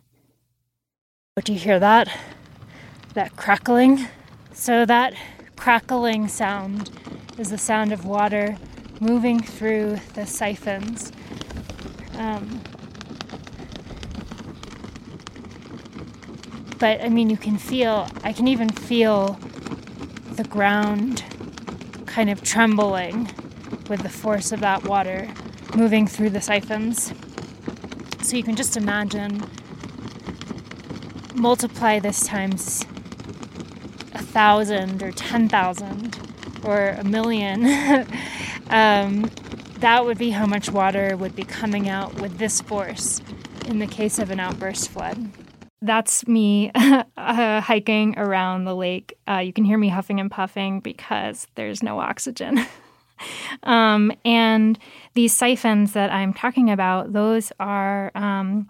But 1.35 1.45
Do 1.45 1.53
you 1.53 1.59
hear 1.59 1.79
that? 1.79 2.07
That 3.13 3.35
crackling? 3.35 4.07
So, 4.53 4.85
that 4.85 5.13
crackling 5.57 6.29
sound 6.29 6.89
is 7.37 7.49
the 7.49 7.57
sound 7.57 7.91
of 7.91 8.05
water 8.05 8.57
moving 9.01 9.41
through 9.41 9.97
the 10.13 10.25
siphons. 10.25 11.11
Um, 12.17 12.61
but 16.79 17.01
I 17.01 17.09
mean, 17.09 17.29
you 17.29 17.35
can 17.35 17.57
feel, 17.57 18.07
I 18.23 18.31
can 18.31 18.47
even 18.47 18.69
feel 18.69 19.37
the 20.31 20.45
ground 20.45 21.23
kind 22.05 22.29
of 22.29 22.41
trembling 22.41 23.29
with 23.89 24.01
the 24.01 24.09
force 24.09 24.53
of 24.53 24.61
that 24.61 24.85
water 24.85 25.27
moving 25.73 26.05
through 26.05 26.31
the 26.31 26.41
siphons. 26.41 27.13
So 28.21 28.37
you 28.37 28.43
can 28.43 28.55
just 28.55 28.75
imagine 28.75 29.41
multiply 31.35 31.99
this 31.99 32.25
times 32.25 32.85
a 34.13 34.21
thousand 34.21 35.03
or 35.03 35.11
ten 35.11 35.47
thousand 35.47 36.17
or 36.63 36.89
a 36.89 37.03
million. 37.03 37.65
um, 38.69 39.29
that 39.79 40.05
would 40.05 40.17
be 40.17 40.31
how 40.31 40.45
much 40.45 40.71
water 40.71 41.15
would 41.17 41.35
be 41.35 41.43
coming 41.43 41.89
out 41.89 42.15
with 42.15 42.37
this 42.37 42.61
force 42.61 43.21
in 43.67 43.79
the 43.79 43.87
case 43.87 44.19
of 44.19 44.31
an 44.31 44.39
outburst 44.39 44.89
flood. 44.89 45.29
That's 45.81 46.27
me 46.27 46.71
uh, 46.75 47.61
hiking 47.61 48.17
around 48.17 48.65
the 48.65 48.75
lake. 48.75 49.17
Uh, 49.29 49.39
you 49.39 49.53
can 49.53 49.65
hear 49.65 49.77
me 49.77 49.89
huffing 49.89 50.19
and 50.19 50.31
puffing 50.31 50.79
because 50.79 51.47
there's 51.55 51.83
no 51.83 51.99
oxygen. 51.99 52.65
Um, 53.63 54.11
and 54.23 54.77
these 55.13 55.33
siphons 55.33 55.93
that 55.93 56.11
I'm 56.11 56.33
talking 56.33 56.69
about, 56.69 57.13
those 57.13 57.51
are 57.59 58.11
um, 58.15 58.69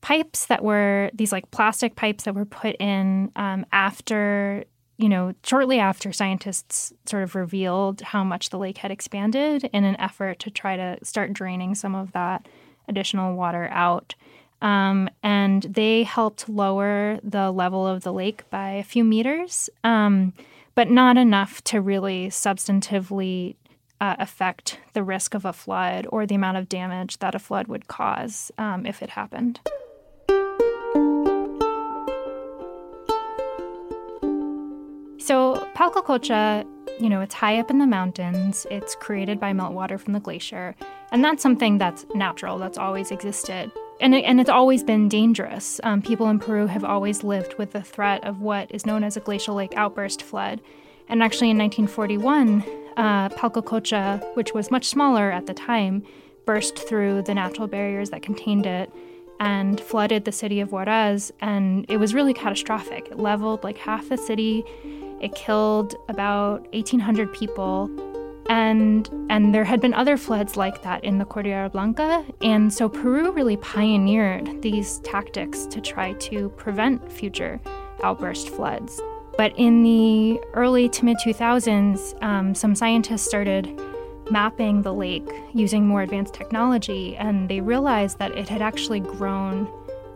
pipes 0.00 0.46
that 0.46 0.62
were 0.62 1.10
these 1.12 1.32
like 1.32 1.50
plastic 1.50 1.96
pipes 1.96 2.24
that 2.24 2.34
were 2.34 2.44
put 2.44 2.76
in 2.76 3.30
um, 3.36 3.66
after 3.72 4.64
you 5.00 5.08
know, 5.08 5.32
shortly 5.42 5.78
after 5.78 6.12
scientists 6.12 6.92
sort 7.06 7.22
of 7.22 7.34
revealed 7.34 8.02
how 8.02 8.22
much 8.22 8.50
the 8.50 8.58
lake 8.58 8.76
had 8.76 8.90
expanded 8.90 9.64
in 9.72 9.82
an 9.82 9.98
effort 9.98 10.38
to 10.40 10.50
try 10.50 10.76
to 10.76 10.98
start 11.02 11.32
draining 11.32 11.74
some 11.74 11.94
of 11.94 12.12
that 12.12 12.46
additional 12.86 13.34
water 13.34 13.66
out. 13.70 14.14
Um, 14.60 15.08
and 15.22 15.62
they 15.62 16.02
helped 16.02 16.50
lower 16.50 17.18
the 17.22 17.50
level 17.50 17.86
of 17.86 18.02
the 18.02 18.12
lake 18.12 18.48
by 18.50 18.72
a 18.72 18.84
few 18.84 19.02
meters, 19.02 19.70
um, 19.84 20.34
but 20.74 20.90
not 20.90 21.16
enough 21.16 21.64
to 21.64 21.80
really 21.80 22.28
substantively 22.28 23.56
uh, 24.00 24.16
affect 24.18 24.78
the 24.92 25.02
risk 25.02 25.34
of 25.34 25.44
a 25.44 25.52
flood 25.52 26.06
or 26.10 26.26
the 26.26 26.34
amount 26.34 26.56
of 26.56 26.68
damage 26.68 27.18
that 27.18 27.34
a 27.34 27.38
flood 27.38 27.68
would 27.68 27.88
cause 27.88 28.50
um, 28.58 28.86
if 28.86 29.02
it 29.02 29.10
happened. 29.10 29.60
So, 35.18 35.68
Palcacocha, 35.76 36.66
you 36.98 37.08
know, 37.08 37.20
it's 37.20 37.34
high 37.34 37.60
up 37.60 37.70
in 37.70 37.78
the 37.78 37.86
mountains. 37.86 38.66
It's 38.70 38.96
created 38.96 39.38
by 39.38 39.52
meltwater 39.52 40.00
from 40.00 40.12
the 40.12 40.18
glacier. 40.18 40.74
And 41.12 41.24
that's 41.24 41.42
something 41.42 41.78
that's 41.78 42.04
natural, 42.14 42.58
that's 42.58 42.78
always 42.78 43.10
existed. 43.10 43.70
And, 44.00 44.14
it, 44.14 44.24
and 44.24 44.40
it's 44.40 44.50
always 44.50 44.82
been 44.82 45.08
dangerous. 45.08 45.78
Um, 45.84 46.00
people 46.00 46.28
in 46.30 46.38
Peru 46.38 46.66
have 46.66 46.84
always 46.84 47.22
lived 47.22 47.54
with 47.58 47.72
the 47.72 47.82
threat 47.82 48.24
of 48.24 48.40
what 48.40 48.74
is 48.74 48.86
known 48.86 49.04
as 49.04 49.16
a 49.16 49.20
glacial 49.20 49.54
lake 49.54 49.74
outburst 49.76 50.22
flood. 50.22 50.60
And 51.08 51.22
actually, 51.22 51.50
in 51.50 51.58
1941, 51.58 52.64
uh, 52.96 53.28
Palcacocha, 53.30 54.22
which 54.34 54.52
was 54.54 54.70
much 54.70 54.86
smaller 54.86 55.30
at 55.30 55.46
the 55.46 55.54
time, 55.54 56.02
burst 56.46 56.78
through 56.88 57.22
the 57.22 57.34
natural 57.34 57.66
barriers 57.66 58.10
that 58.10 58.22
contained 58.22 58.66
it 58.66 58.92
and 59.40 59.80
flooded 59.80 60.24
the 60.24 60.32
city 60.32 60.60
of 60.60 60.70
Huaraz. 60.70 61.32
And 61.40 61.86
it 61.88 61.96
was 61.96 62.14
really 62.14 62.34
catastrophic. 62.34 63.08
It 63.10 63.18
leveled 63.18 63.64
like 63.64 63.78
half 63.78 64.08
the 64.08 64.18
city. 64.18 64.64
It 65.20 65.34
killed 65.34 65.96
about 66.08 66.62
1,800 66.72 67.32
people. 67.32 67.90
And, 68.48 69.08
and 69.30 69.54
there 69.54 69.64
had 69.64 69.80
been 69.80 69.94
other 69.94 70.16
floods 70.16 70.56
like 70.56 70.82
that 70.82 71.04
in 71.04 71.18
the 71.18 71.24
Cordillera 71.24 71.70
Blanca. 71.70 72.24
And 72.42 72.72
so 72.72 72.88
Peru 72.88 73.30
really 73.30 73.56
pioneered 73.56 74.60
these 74.60 74.98
tactics 75.00 75.66
to 75.66 75.80
try 75.80 76.12
to 76.14 76.48
prevent 76.50 77.10
future 77.10 77.60
outburst 78.02 78.48
floods. 78.48 79.00
But 79.40 79.54
in 79.56 79.82
the 79.82 80.38
early 80.52 80.86
to 80.90 81.04
mid 81.06 81.16
2000s, 81.16 82.22
um, 82.22 82.54
some 82.54 82.74
scientists 82.74 83.24
started 83.24 83.80
mapping 84.30 84.82
the 84.82 84.92
lake 84.92 85.26
using 85.54 85.86
more 85.86 86.02
advanced 86.02 86.34
technology, 86.34 87.16
and 87.16 87.48
they 87.48 87.62
realized 87.62 88.18
that 88.18 88.36
it 88.36 88.50
had 88.50 88.60
actually 88.60 89.00
grown 89.00 89.66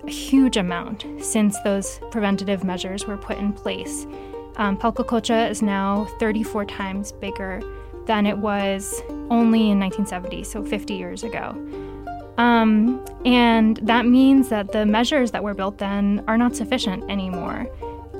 a 0.06 0.10
huge 0.10 0.58
amount 0.58 1.06
since 1.20 1.58
those 1.62 2.00
preventative 2.10 2.64
measures 2.64 3.06
were 3.06 3.16
put 3.16 3.38
in 3.38 3.54
place. 3.54 4.06
Um, 4.56 4.76
Palcacocha 4.76 5.48
is 5.48 5.62
now 5.62 6.04
34 6.20 6.66
times 6.66 7.12
bigger 7.12 7.62
than 8.04 8.26
it 8.26 8.36
was 8.36 9.00
only 9.30 9.70
in 9.70 9.80
1970, 9.80 10.44
so 10.44 10.62
50 10.62 10.92
years 10.92 11.24
ago. 11.24 11.56
Um, 12.36 13.02
and 13.24 13.78
that 13.78 14.04
means 14.04 14.50
that 14.50 14.72
the 14.72 14.84
measures 14.84 15.30
that 15.30 15.42
were 15.42 15.54
built 15.54 15.78
then 15.78 16.22
are 16.28 16.36
not 16.36 16.54
sufficient 16.54 17.10
anymore. 17.10 17.66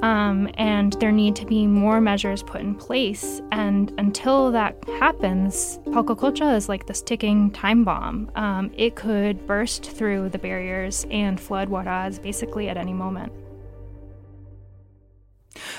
Um, 0.04 0.50
and 0.58 0.92
there 1.00 1.11
need 1.11 1.34
to 1.37 1.46
be 1.46 1.66
more 1.66 1.99
measures 1.99 2.42
put 2.42 2.61
in 2.61 2.75
place. 2.75 3.40
And 3.52 3.90
until 3.96 4.52
that 4.52 4.76
happens, 5.00 5.78
Palcacocha 5.87 6.54
is 6.54 6.68
like 6.68 6.84
this 6.84 7.00
ticking 7.00 7.50
time 7.52 7.84
bomb. 7.84 8.30
Um, 8.34 8.70
it 8.76 8.96
could 8.96 9.46
burst 9.46 9.90
through 9.90 10.28
the 10.28 10.38
barriers 10.38 11.06
and 11.11 11.40
flood 11.40 11.70
Huaraz 11.70 12.23
basically 12.23 12.68
at 12.68 12.76
any 12.76 12.92
moment. 12.92 13.32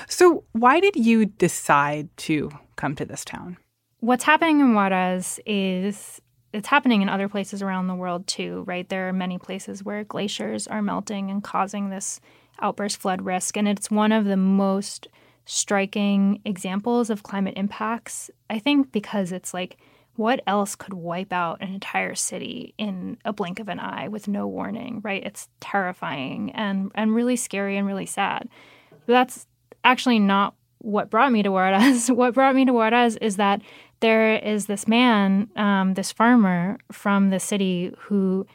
So, 0.08 0.42
why 0.50 0.80
did 0.80 0.96
you 0.96 1.26
decide 1.26 2.08
to 2.16 2.50
come 2.74 2.96
to 2.96 3.04
this 3.04 3.24
town? 3.24 3.58
What's 4.00 4.24
happening 4.24 4.58
in 4.58 4.74
Huaraz 4.74 5.38
is 5.46 6.20
it's 6.52 6.66
happening 6.66 7.02
in 7.02 7.08
other 7.08 7.28
places 7.28 7.62
around 7.62 7.86
the 7.86 7.94
world 7.94 8.26
too, 8.26 8.64
right? 8.66 8.88
There 8.88 9.08
are 9.08 9.12
many 9.12 9.38
places 9.38 9.84
where 9.84 10.02
glaciers 10.02 10.66
are 10.66 10.82
melting 10.82 11.30
and 11.30 11.44
causing 11.44 11.90
this 11.90 12.20
outburst 12.60 12.98
flood 12.98 13.22
risk. 13.22 13.56
And 13.56 13.68
it's 13.68 13.90
one 13.90 14.12
of 14.12 14.24
the 14.24 14.36
most 14.36 15.08
striking 15.44 16.40
examples 16.44 17.08
of 17.08 17.22
climate 17.22 17.54
impacts, 17.56 18.30
I 18.50 18.58
think, 18.58 18.92
because 18.92 19.32
it's 19.32 19.54
like, 19.54 19.76
what 20.16 20.42
else 20.46 20.74
could 20.74 20.94
wipe 20.94 21.32
out 21.32 21.60
an 21.60 21.72
entire 21.72 22.14
city 22.14 22.74
in 22.78 23.18
a 23.24 23.32
blink 23.32 23.60
of 23.60 23.68
an 23.68 23.78
eye 23.78 24.08
with 24.08 24.28
no 24.28 24.46
warning, 24.46 25.00
right? 25.04 25.22
It's 25.24 25.48
terrifying 25.60 26.50
and, 26.52 26.90
and 26.94 27.14
really 27.14 27.36
scary 27.36 27.76
and 27.76 27.86
really 27.86 28.06
sad. 28.06 28.48
But 28.90 29.12
that's 29.12 29.46
actually 29.84 30.18
not 30.18 30.54
what 30.78 31.10
brought 31.10 31.32
me 31.32 31.42
to 31.42 31.50
Huaraz. 31.50 32.10
what 32.14 32.34
brought 32.34 32.54
me 32.54 32.64
to 32.64 32.72
Huaraz 32.72 33.18
is 33.20 33.36
that 33.36 33.60
there 34.00 34.36
is 34.36 34.66
this 34.66 34.88
man, 34.88 35.48
um, 35.56 35.94
this 35.94 36.12
farmer 36.12 36.78
from 36.92 37.30
the 37.30 37.40
city 37.40 37.92
who 37.98 38.46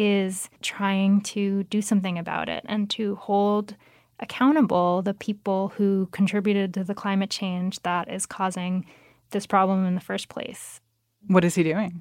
is 0.00 0.48
trying 0.62 1.20
to 1.20 1.62
do 1.64 1.82
something 1.82 2.16
about 2.16 2.48
it 2.48 2.64
and 2.66 2.88
to 2.88 3.16
hold 3.16 3.76
accountable 4.18 5.02
the 5.02 5.12
people 5.12 5.74
who 5.76 6.08
contributed 6.10 6.72
to 6.72 6.82
the 6.82 6.94
climate 6.94 7.28
change 7.28 7.82
that 7.82 8.10
is 8.10 8.24
causing 8.24 8.86
this 9.32 9.46
problem 9.46 9.84
in 9.84 9.94
the 9.94 10.00
first 10.00 10.30
place. 10.30 10.80
What 11.26 11.44
is 11.44 11.54
he 11.54 11.62
doing? 11.62 12.00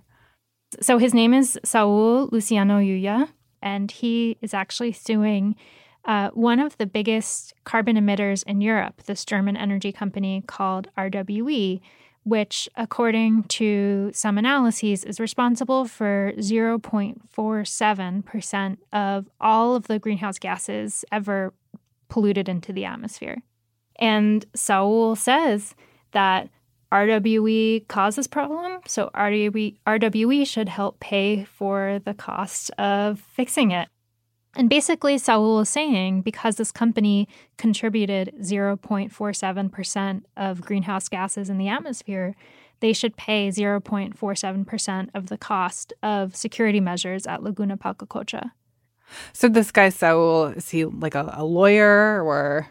So 0.79 0.97
his 0.97 1.13
name 1.13 1.33
is 1.33 1.59
Saul 1.65 2.29
Luciano 2.31 2.79
Lliuya, 2.79 3.27
and 3.61 3.91
he 3.91 4.37
is 4.41 4.53
actually 4.53 4.93
suing 4.93 5.57
uh, 6.05 6.29
one 6.29 6.61
of 6.61 6.77
the 6.77 6.85
biggest 6.85 7.53
carbon 7.65 7.97
emitters 7.97 8.45
in 8.45 8.61
Europe, 8.61 9.03
this 9.03 9.25
German 9.25 9.57
energy 9.57 9.91
company 9.91 10.41
called 10.47 10.87
RWE, 10.97 11.81
which, 12.23 12.69
according 12.75 13.43
to 13.43 14.11
some 14.13 14.37
analyses, 14.37 15.03
is 15.03 15.19
responsible 15.19 15.85
for 15.85 16.33
0.47% 16.37 18.77
of 18.93 19.27
all 19.39 19.75
of 19.75 19.87
the 19.87 19.97
greenhouse 19.99 20.37
gases 20.37 21.03
ever 21.11 21.53
polluted 22.09 22.47
into 22.49 22.73
the 22.73 22.85
atmosphere. 22.85 23.41
And 23.97 24.45
Saul 24.55 25.15
says 25.15 25.75
that 26.11 26.49
RWE 26.91 27.87
causes 27.87 28.27
problem, 28.27 28.79
so 28.87 29.11
RWE, 29.13 29.75
RWE 29.85 30.47
should 30.47 30.69
help 30.69 30.99
pay 30.99 31.43
for 31.43 31.99
the 32.03 32.15
cost 32.15 32.71
of 32.79 33.19
fixing 33.19 33.69
it. 33.71 33.89
And 34.55 34.69
basically, 34.69 35.17
Saul 35.17 35.59
is 35.59 35.69
saying 35.69 36.21
because 36.21 36.55
this 36.55 36.71
company 36.71 37.27
contributed 37.57 38.33
0.47% 38.41 40.23
of 40.35 40.61
greenhouse 40.61 41.07
gases 41.07 41.49
in 41.49 41.57
the 41.57 41.67
atmosphere, 41.67 42.35
they 42.79 42.93
should 42.93 43.15
pay 43.15 43.49
0.47% 43.49 45.09
of 45.13 45.27
the 45.27 45.37
cost 45.37 45.93
of 46.01 46.35
security 46.35 46.79
measures 46.79 47.27
at 47.27 47.43
Laguna 47.43 47.77
Palcacocha. 47.77 48.51
So 49.33 49.49
this 49.49 49.71
guy 49.71 49.89
Saul, 49.89 50.47
is 50.47 50.69
he 50.69 50.85
like 50.85 51.15
a, 51.15 51.33
a 51.33 51.43
lawyer 51.43 52.23
or? 52.23 52.67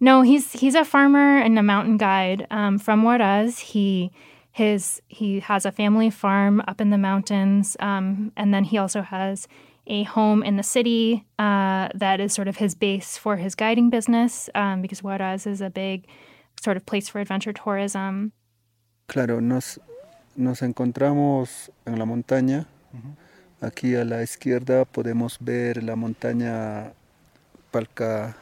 No, 0.00 0.22
he's 0.22 0.52
he's 0.52 0.74
a 0.74 0.84
farmer 0.84 1.38
and 1.38 1.58
a 1.58 1.62
mountain 1.62 1.96
guide 1.96 2.46
um, 2.50 2.78
from 2.78 3.02
Huaraz. 3.02 3.58
He 3.58 4.12
his 4.52 5.02
he 5.08 5.40
has 5.40 5.66
a 5.66 5.72
family 5.72 6.10
farm 6.10 6.62
up 6.68 6.80
in 6.80 6.90
the 6.90 6.98
mountains, 6.98 7.76
um, 7.80 8.32
and 8.36 8.54
then 8.54 8.64
he 8.64 8.78
also 8.78 9.02
has 9.02 9.48
a 9.88 10.04
home 10.04 10.42
in 10.42 10.56
the 10.56 10.62
city 10.62 11.24
uh, 11.38 11.88
that 11.94 12.20
is 12.20 12.32
sort 12.32 12.46
of 12.46 12.56
his 12.56 12.74
base 12.74 13.16
for 13.16 13.36
his 13.36 13.54
guiding 13.54 13.90
business 13.90 14.50
um, 14.54 14.82
because 14.82 15.00
Huaraz 15.00 15.46
is 15.46 15.60
a 15.60 15.70
big 15.70 16.06
sort 16.62 16.76
of 16.76 16.84
place 16.86 17.08
for 17.08 17.20
adventure 17.20 17.52
tourism. 17.52 18.32
Claro, 19.08 19.40
nos, 19.40 19.78
nos 20.36 20.60
encontramos 20.60 21.70
en 21.86 21.98
la 21.98 22.04
montaña. 22.04 22.66
Aquí 23.60 23.94
a 23.94 24.04
la 24.04 24.22
izquierda 24.22 24.84
podemos 24.84 25.38
ver 25.40 25.82
la 25.82 25.96
montaña 25.96 26.92
Palca. 27.72 28.36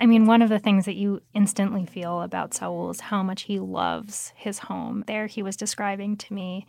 I 0.00 0.06
mean, 0.06 0.26
one 0.26 0.42
of 0.42 0.48
the 0.48 0.60
things 0.60 0.84
that 0.84 0.94
you 0.94 1.22
instantly 1.34 1.84
feel 1.84 2.22
about 2.22 2.54
Saul 2.54 2.90
is 2.90 3.00
how 3.00 3.22
much 3.22 3.42
he 3.42 3.58
loves 3.58 4.32
his 4.36 4.60
home. 4.60 5.02
There, 5.08 5.26
he 5.26 5.42
was 5.42 5.56
describing 5.56 6.16
to 6.18 6.32
me, 6.32 6.66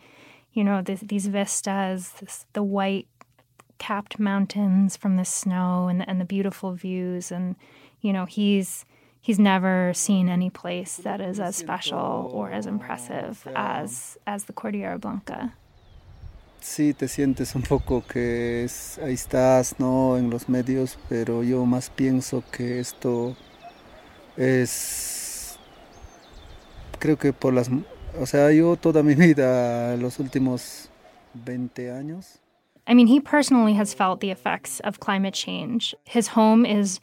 you 0.52 0.64
know, 0.64 0.82
this, 0.82 1.00
these 1.00 1.28
vistas, 1.28 2.10
this, 2.20 2.44
the 2.54 2.62
white 2.64 3.06
capped 3.80 4.20
mountains 4.20 4.96
from 4.96 5.16
the 5.16 5.24
snow 5.24 5.88
and, 5.88 6.08
and 6.08 6.20
the 6.20 6.24
beautiful 6.24 6.74
views. 6.74 7.32
And, 7.32 7.56
you 8.00 8.12
know, 8.12 8.26
he's 8.26 8.84
he's 9.20 9.40
never 9.40 9.92
seen 9.94 10.28
any 10.28 10.50
place 10.50 10.96
that 10.98 11.20
is 11.20 11.40
as 11.40 11.56
special 11.56 12.30
or 12.32 12.52
as 12.52 12.66
impressive 12.66 13.48
as 13.56 14.16
as 14.26 14.44
the 14.44 14.52
Cordillera 14.52 14.98
Blanca. 15.00 15.54
Sí, 16.60 16.92
te 16.92 17.08
sientes 17.08 17.54
un 17.54 17.62
poco 17.62 18.04
que 18.06 18.64
es, 18.64 18.98
ahí 18.98 19.14
estás, 19.14 19.76
¿no? 19.78 20.18
En 20.18 20.28
los 20.28 20.46
medios, 20.46 20.98
pero 21.08 21.42
yo 21.42 21.64
más 21.64 21.88
pienso 21.88 22.44
que 22.52 22.80
esto 22.80 23.34
es, 24.36 25.58
creo 26.98 27.16
que 27.16 27.32
por 27.32 27.54
las, 27.54 27.70
o 28.20 28.26
sea, 28.26 28.52
yo 28.52 28.76
toda 28.76 29.02
mi 29.02 29.14
vida, 29.26 29.96
los 29.96 30.18
últimos 30.18 30.90
20 31.32 31.92
años, 31.92 32.40
I 32.86 32.94
mean, 32.94 33.06
he 33.06 33.20
personally 33.20 33.74
has 33.74 33.94
felt 33.94 34.20
the 34.20 34.30
effects 34.30 34.80
of 34.80 35.00
climate 35.00 35.34
change. 35.34 35.94
His 36.04 36.28
home 36.28 36.66
is 36.66 37.00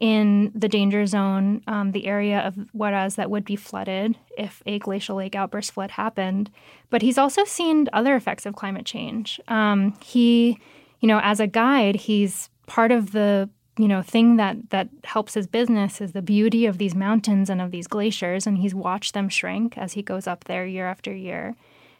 in 0.00 0.50
the 0.54 0.68
danger 0.68 1.04
zone, 1.04 1.62
um, 1.66 1.92
the 1.92 2.06
area 2.06 2.40
of 2.40 2.54
Huaraz 2.74 3.16
that 3.16 3.30
would 3.30 3.44
be 3.44 3.54
flooded 3.54 4.16
if 4.36 4.62
a 4.64 4.78
glacial 4.78 5.16
lake 5.16 5.34
outburst 5.34 5.72
flood 5.72 5.92
happened. 5.92 6.50
But 6.88 7.02
he's 7.02 7.18
also 7.18 7.44
seen 7.44 7.88
other 7.92 8.16
effects 8.16 8.46
of 8.46 8.56
climate 8.56 8.86
change. 8.86 9.38
Um, 9.48 9.94
he, 10.02 10.58
you 11.00 11.06
know, 11.06 11.20
as 11.22 11.38
a 11.38 11.46
guide, 11.46 11.96
he's 11.96 12.48
part 12.66 12.92
of 12.92 13.12
the 13.12 13.50
you 13.76 13.88
know 13.88 14.02
thing 14.02 14.36
that 14.36 14.70
that 14.70 14.88
helps 15.04 15.34
his 15.34 15.46
business 15.46 16.00
is 16.00 16.12
the 16.12 16.22
beauty 16.22 16.66
of 16.66 16.78
these 16.78 16.94
mountains 16.94 17.48
and 17.48 17.60
of 17.60 17.70
these 17.70 17.86
glaciers 17.86 18.46
and 18.46 18.58
he's 18.58 18.74
watched 18.74 19.14
them 19.14 19.28
shrink 19.28 19.78
as 19.78 19.92
he 19.94 20.02
goes 20.02 20.26
up 20.26 20.44
there 20.44 20.66
year 20.66 20.86
after 20.86 21.14
year 21.14 21.56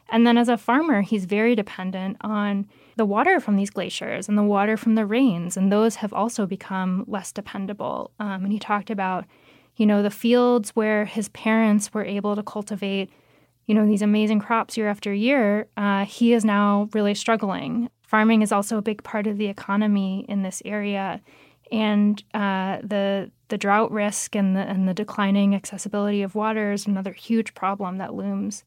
and 0.09 0.27
then 0.27 0.37
as 0.37 0.47
a 0.47 0.57
farmer 0.57 1.01
he's 1.01 1.25
very 1.25 1.55
dependent 1.55 2.17
on 2.21 2.67
the 2.97 3.05
water 3.05 3.39
from 3.39 3.55
these 3.55 3.69
glaciers 3.69 4.27
and 4.27 4.37
the 4.37 4.43
water 4.43 4.77
from 4.77 4.95
the 4.95 5.05
rains, 5.05 5.57
and 5.57 5.71
those 5.71 5.95
have 5.97 6.13
also 6.13 6.45
become 6.45 7.05
less 7.07 7.31
dependable. 7.31 8.11
Um, 8.19 8.43
and 8.43 8.51
he 8.51 8.59
talked 8.59 8.89
about, 8.89 9.25
You 9.77 9.85
know, 9.85 10.03
the 10.03 10.09
fields 10.09 10.71
where 10.71 11.05
his 11.05 11.29
parents 11.29 11.93
were 11.93 12.05
able 12.05 12.35
to 12.35 12.43
cultivate, 12.43 13.09
you 13.65 13.75
know, 13.75 13.85
these 13.85 14.01
amazing 14.01 14.39
crops 14.39 14.77
year 14.77 14.87
after 14.87 15.13
year, 15.13 15.67
uh, 15.77 16.05
he 16.05 16.33
is 16.33 16.43
now 16.43 16.89
really 16.93 17.15
struggling. 17.15 17.89
Farming 18.01 18.41
is 18.41 18.51
also 18.51 18.77
a 18.77 18.81
big 18.81 19.03
part 19.03 19.27
of 19.27 19.37
the 19.37 19.47
economy 19.47 20.25
in 20.27 20.43
this 20.43 20.61
area, 20.65 21.21
and 21.71 22.21
uh, 22.33 22.79
the 22.83 23.31
the 23.47 23.57
drought 23.57 23.91
risk 23.91 24.35
and 24.35 24.55
the 24.55 24.61
and 24.61 24.87
the 24.87 24.93
declining 24.93 25.55
accessibility 25.55 26.21
of 26.21 26.35
water 26.35 26.73
is 26.73 26.85
another 26.85 27.13
huge 27.13 27.53
problem 27.53 27.97
that 27.97 28.13
looms. 28.13 28.65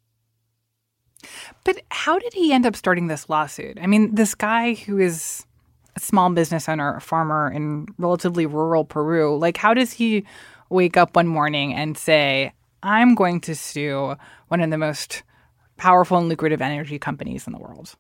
But 1.65 1.81
how 1.91 2.19
did 2.19 2.35
he 2.35 2.53
end 2.53 2.67
up 2.67 2.77
starting 2.77 3.07
this 3.07 3.29
lawsuit? 3.29 3.79
I 3.81 3.87
mean, 3.87 4.15
this 4.15 4.35
guy 4.35 4.75
who 4.75 4.99
is 4.99 5.47
a 5.97 6.01
small 6.01 6.31
business 6.31 6.69
owner, 6.69 6.97
a 6.97 7.01
farmer 7.01 7.51
in 7.51 7.87
relatively 7.99 8.47
rural 8.47 8.85
Peru, 8.85 9.37
like 9.37 9.57
how 9.57 9.75
does 9.75 9.93
he 9.93 10.25
wake 10.71 10.97
up 10.97 11.17
one 11.17 11.27
morning 11.27 11.75
and 11.75 11.97
say, 11.97 12.53
"I'm 12.83 13.15
going 13.15 13.41
to 13.43 13.55
sue 13.55 14.17
one 14.49 14.61
of 14.61 14.71
the 14.71 14.79
most 14.79 15.23
powerful 15.77 16.19
and 16.19 16.29
lucrative 16.29 16.63
energy 16.63 16.99
companies 16.99 17.47
in 17.47 17.53
the 17.53 17.59
world"? 17.59 17.97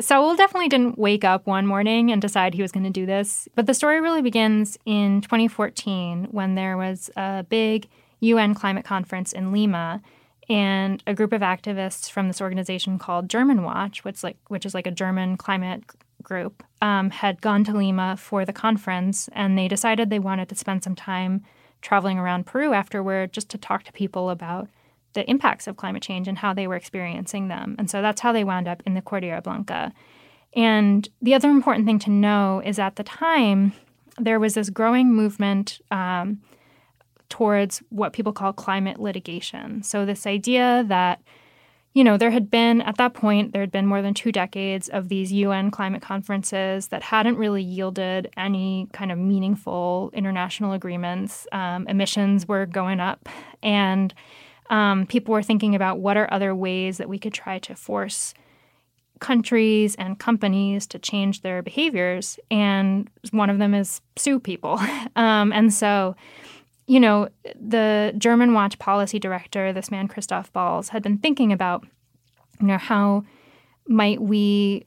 Saul 0.00 0.36
definitely 0.36 0.68
didn't 0.68 0.96
wake 0.96 1.24
up 1.24 1.46
one 1.46 1.66
morning 1.66 2.12
and 2.12 2.22
decide 2.22 2.54
he 2.54 2.62
was 2.62 2.70
going 2.70 2.84
to 2.84 2.90
do 2.90 3.04
this, 3.04 3.48
but 3.56 3.66
the 3.66 3.74
story 3.74 4.00
really 4.00 4.22
begins 4.22 4.78
in 4.86 5.20
2014 5.22 6.28
when 6.30 6.54
there 6.54 6.76
was 6.76 7.10
a 7.16 7.44
big 7.48 7.88
UN 8.20 8.54
climate 8.54 8.84
conference 8.84 9.32
in 9.32 9.50
Lima 9.50 10.00
and 10.48 11.02
a 11.06 11.14
group 11.14 11.32
of 11.32 11.42
activists 11.42 12.10
from 12.10 12.26
this 12.26 12.40
organization 12.40 12.98
called 12.98 13.28
Germanwatch, 13.28 13.98
which 13.98 14.22
like 14.22 14.38
which 14.48 14.64
is 14.64 14.74
like 14.74 14.86
a 14.86 14.90
German 14.92 15.36
climate 15.36 15.84
group, 16.22 16.62
um, 16.82 17.10
had 17.10 17.40
gone 17.40 17.64
to 17.64 17.72
Lima 17.72 18.16
for 18.16 18.44
the 18.44 18.52
conference, 18.52 19.28
and 19.32 19.56
they 19.56 19.68
decided 19.68 20.10
they 20.10 20.18
wanted 20.18 20.48
to 20.48 20.54
spend 20.54 20.82
some 20.82 20.94
time 20.94 21.44
traveling 21.80 22.18
around 22.18 22.46
Peru 22.46 22.72
afterward 22.72 23.32
just 23.32 23.48
to 23.50 23.58
talk 23.58 23.84
to 23.84 23.92
people 23.92 24.30
about 24.30 24.68
the 25.12 25.28
impacts 25.30 25.66
of 25.66 25.76
climate 25.76 26.02
change 26.02 26.28
and 26.28 26.38
how 26.38 26.52
they 26.52 26.66
were 26.66 26.76
experiencing 26.76 27.48
them. 27.48 27.76
And 27.78 27.90
so 27.90 28.02
that's 28.02 28.20
how 28.20 28.32
they 28.32 28.44
wound 28.44 28.68
up 28.68 28.82
in 28.86 28.94
the 28.94 29.02
Cordillera 29.02 29.42
Blanca. 29.42 29.92
And 30.54 31.08
the 31.22 31.34
other 31.34 31.50
important 31.50 31.86
thing 31.86 31.98
to 32.00 32.10
know 32.10 32.62
is 32.64 32.78
at 32.78 32.96
the 32.96 33.04
time, 33.04 33.72
there 34.18 34.40
was 34.40 34.54
this 34.54 34.70
growing 34.70 35.14
movement 35.14 35.80
um, 35.90 36.40
towards 37.28 37.82
what 37.90 38.12
people 38.12 38.32
call 38.32 38.52
climate 38.52 38.98
litigation. 38.98 39.82
So, 39.82 40.04
this 40.04 40.26
idea 40.26 40.84
that, 40.88 41.20
you 41.94 42.04
know, 42.04 42.16
there 42.16 42.30
had 42.30 42.50
been, 42.50 42.80
at 42.82 42.96
that 42.96 43.14
point, 43.14 43.52
there 43.52 43.62
had 43.62 43.70
been 43.70 43.86
more 43.86 44.02
than 44.02 44.14
two 44.14 44.32
decades 44.32 44.88
of 44.88 45.08
these 45.08 45.32
UN 45.32 45.70
climate 45.70 46.02
conferences 46.02 46.88
that 46.88 47.02
hadn't 47.02 47.36
really 47.36 47.62
yielded 47.62 48.30
any 48.36 48.88
kind 48.92 49.10
of 49.10 49.18
meaningful 49.18 50.10
international 50.12 50.72
agreements. 50.72 51.46
Um, 51.52 51.86
emissions 51.88 52.46
were 52.46 52.66
going 52.66 53.00
up. 53.00 53.28
And 53.62 54.14
um, 54.70 55.06
people 55.06 55.32
were 55.32 55.42
thinking 55.42 55.74
about 55.74 55.98
what 55.98 56.16
are 56.16 56.32
other 56.32 56.54
ways 56.54 56.98
that 56.98 57.08
we 57.08 57.18
could 57.18 57.32
try 57.32 57.58
to 57.60 57.74
force 57.74 58.34
countries 59.20 59.94
and 59.96 60.18
companies 60.18 60.86
to 60.86 60.98
change 60.98 61.42
their 61.42 61.62
behaviors. 61.62 62.38
And 62.50 63.10
one 63.30 63.50
of 63.50 63.58
them 63.58 63.74
is 63.74 64.00
sue 64.16 64.40
people. 64.40 64.80
um, 65.16 65.52
and 65.52 65.72
so, 65.72 66.14
you 66.88 66.98
know, 66.98 67.28
the 67.54 68.14
Germanwatch 68.16 68.78
policy 68.78 69.18
director, 69.18 69.74
this 69.74 69.90
man, 69.90 70.08
Christoph 70.08 70.50
Bals, 70.54 70.88
had 70.88 71.02
been 71.02 71.18
thinking 71.18 71.52
about, 71.52 71.86
you 72.60 72.66
know, 72.66 72.78
how 72.78 73.24
might 73.86 74.22
we 74.22 74.86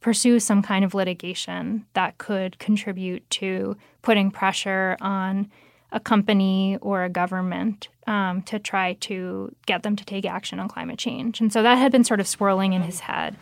pursue 0.00 0.40
some 0.40 0.62
kind 0.62 0.86
of 0.86 0.94
litigation 0.94 1.84
that 1.92 2.16
could 2.16 2.58
contribute 2.58 3.28
to 3.28 3.76
putting 4.00 4.30
pressure 4.30 4.96
on 5.02 5.50
a 5.92 6.00
company 6.00 6.78
or 6.80 7.04
a 7.04 7.10
government 7.10 7.88
um, 8.06 8.40
to 8.42 8.58
try 8.58 8.94
to 8.94 9.54
get 9.66 9.82
them 9.82 9.96
to 9.96 10.04
take 10.04 10.24
action 10.24 10.58
on 10.58 10.66
climate 10.66 10.98
change. 10.98 11.42
And 11.42 11.52
so 11.52 11.62
that 11.62 11.76
had 11.76 11.92
been 11.92 12.04
sort 12.04 12.20
of 12.20 12.26
swirling 12.26 12.72
in 12.72 12.82
his 12.82 13.00
head. 13.00 13.36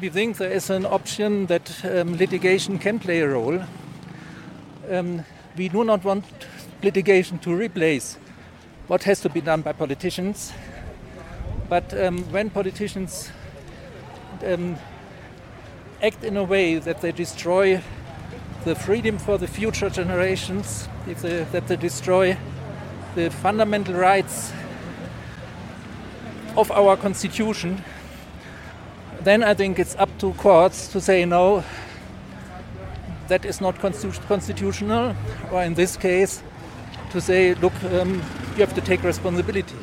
We 0.00 0.08
think 0.08 0.38
there 0.38 0.50
is 0.50 0.70
an 0.70 0.86
option 0.86 1.46
that 1.46 1.84
um, 1.84 2.16
litigation 2.16 2.78
can 2.78 2.98
play 2.98 3.20
a 3.20 3.28
role. 3.28 3.62
Um, 4.90 5.24
we 5.56 5.68
do 5.68 5.84
not 5.84 6.04
want 6.04 6.24
litigation 6.84 7.38
to 7.38 7.54
replace 7.54 8.18
what 8.86 9.04
has 9.04 9.20
to 9.20 9.28
be 9.28 9.40
done 9.40 9.62
by 9.62 9.72
politicians. 9.72 10.52
But 11.68 11.92
um, 11.98 12.18
when 12.30 12.50
politicians 12.50 13.30
um, 14.44 14.76
act 16.02 16.22
in 16.22 16.36
a 16.36 16.44
way 16.44 16.78
that 16.78 17.00
they 17.00 17.12
destroy 17.12 17.82
the 18.64 18.74
freedom 18.74 19.18
for 19.18 19.38
the 19.38 19.46
future 19.46 19.90
generations, 19.90 20.88
if 21.06 21.22
they, 21.22 21.44
that 21.44 21.68
they 21.68 21.76
destroy 21.76 22.36
the 23.14 23.30
fundamental 23.30 23.94
rights 23.94 24.52
of 26.56 26.70
our 26.70 26.96
constitution, 26.96 27.82
then 29.22 29.42
I 29.42 29.54
think 29.54 29.78
it's 29.78 29.96
up 29.96 30.10
to 30.18 30.32
courts 30.34 30.88
to 30.88 31.00
say 31.00 31.24
no, 31.24 31.64
that 33.28 33.44
is 33.44 33.60
not 33.60 33.78
constitutional, 33.78 35.16
or 35.50 35.62
in 35.62 35.74
this 35.74 35.96
case, 35.96 36.42
to 37.14 37.20
say, 37.20 37.54
look, 37.54 37.72
um, 37.84 38.14
you 38.54 38.60
have 38.60 38.74
to 38.74 38.80
take 38.80 39.02
responsibility. 39.02 39.76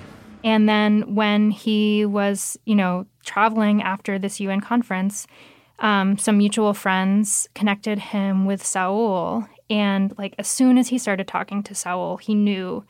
And 0.43 0.67
then 0.67 1.15
when 1.15 1.51
he 1.51 2.05
was, 2.05 2.57
you 2.65 2.75
know, 2.75 3.05
traveling 3.23 3.81
after 3.81 4.19
this 4.19 4.39
UN 4.39 4.59
conference, 4.59 5.27
um, 5.79 6.17
some 6.17 6.37
mutual 6.37 6.73
friends 6.73 7.47
connected 7.55 7.99
him 7.99 8.45
with 8.45 8.63
Saul. 8.63 9.47
And 9.69 10.13
like 10.17 10.35
as 10.37 10.47
soon 10.47 10.77
as 10.77 10.89
he 10.89 10.97
started 10.97 11.27
talking 11.27 11.63
to 11.63 11.73
Saul, 11.73 12.17
he 12.17 12.35
knew 12.35 12.83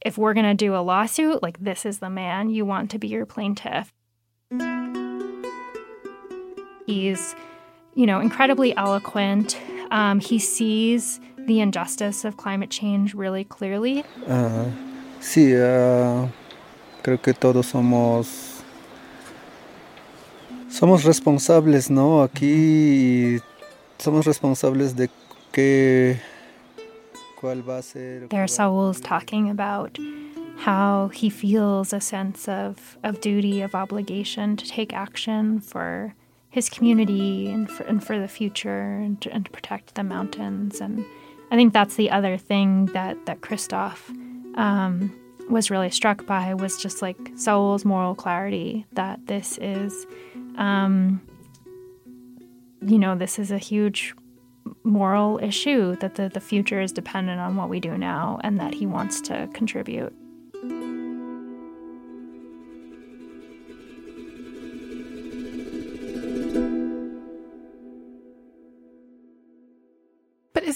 if 0.00 0.16
we're 0.16 0.34
going 0.34 0.46
to 0.46 0.54
do 0.54 0.74
a 0.74 0.80
lawsuit, 0.80 1.42
like 1.42 1.58
this 1.60 1.84
is 1.84 1.98
the 1.98 2.10
man 2.10 2.50
you 2.50 2.64
want 2.64 2.90
to 2.92 2.98
be 2.98 3.08
your 3.08 3.26
plaintiff. 3.26 3.92
He's, 6.86 7.34
you 7.94 8.06
know, 8.06 8.20
incredibly 8.20 8.76
eloquent. 8.76 9.58
Um, 9.90 10.20
he 10.20 10.38
sees 10.38 11.20
the 11.46 11.60
injustice 11.60 12.24
of 12.24 12.36
climate 12.36 12.70
change 12.70 13.14
really 13.14 13.44
clearly. 13.44 14.04
Uh, 14.26 14.66
sí, 15.20 15.54
uh, 15.54 16.28
creo 17.02 17.20
que 17.20 17.32
todos 17.34 17.66
somos 17.66 18.62
somos 20.68 21.04
responsables, 21.04 21.90
¿no? 21.90 22.22
Aquí 22.22 23.40
somos 23.98 24.26
responsables 24.26 24.96
de 24.96 25.08
qué 25.52 26.20
cuál 27.40 27.62
va 27.62 27.78
a 27.78 27.82
ser. 27.82 28.28
There 28.28 28.46
Saul's 28.48 29.00
talking 29.00 29.48
about 29.50 29.98
how 30.56 31.08
he 31.08 31.28
feels 31.30 31.92
a 31.92 32.00
sense 32.00 32.48
of, 32.48 32.96
of 33.02 33.20
duty, 33.20 33.60
of 33.60 33.74
obligation 33.74 34.56
to 34.56 34.66
take 34.66 34.92
action 34.92 35.60
for 35.60 36.14
his 36.48 36.70
community 36.70 37.48
and 37.48 37.70
for, 37.70 37.82
and 37.84 38.02
for 38.02 38.18
the 38.18 38.28
future 38.28 38.98
and 38.98 39.20
to, 39.20 39.32
and 39.32 39.44
to 39.44 39.50
protect 39.50 39.94
the 39.94 40.04
mountains. 40.04 40.80
And 40.80 41.04
I 41.50 41.56
think 41.56 41.72
that's 41.72 41.96
the 41.96 42.10
other 42.10 42.36
thing 42.36 42.86
that, 42.86 43.26
that 43.26 43.40
Christoph 43.40 44.10
um, 44.54 45.14
was 45.48 45.70
really 45.70 45.90
struck 45.90 46.26
by 46.26 46.54
was 46.54 46.76
just 46.82 47.02
like 47.02 47.16
Saul's 47.36 47.84
moral 47.84 48.14
clarity 48.14 48.86
that 48.92 49.26
this 49.26 49.58
is 49.58 50.06
um, 50.56 51.20
you 52.86 52.98
know, 52.98 53.14
this 53.14 53.38
is 53.38 53.50
a 53.50 53.58
huge 53.58 54.14
moral 54.82 55.38
issue 55.42 55.96
that 55.96 56.14
the, 56.14 56.28
the 56.28 56.40
future 56.40 56.80
is 56.80 56.92
dependent 56.92 57.40
on 57.40 57.56
what 57.56 57.68
we 57.68 57.80
do 57.80 57.96
now 57.96 58.38
and 58.42 58.60
that 58.60 58.74
he 58.74 58.86
wants 58.86 59.20
to 59.22 59.48
contribute. 59.52 60.14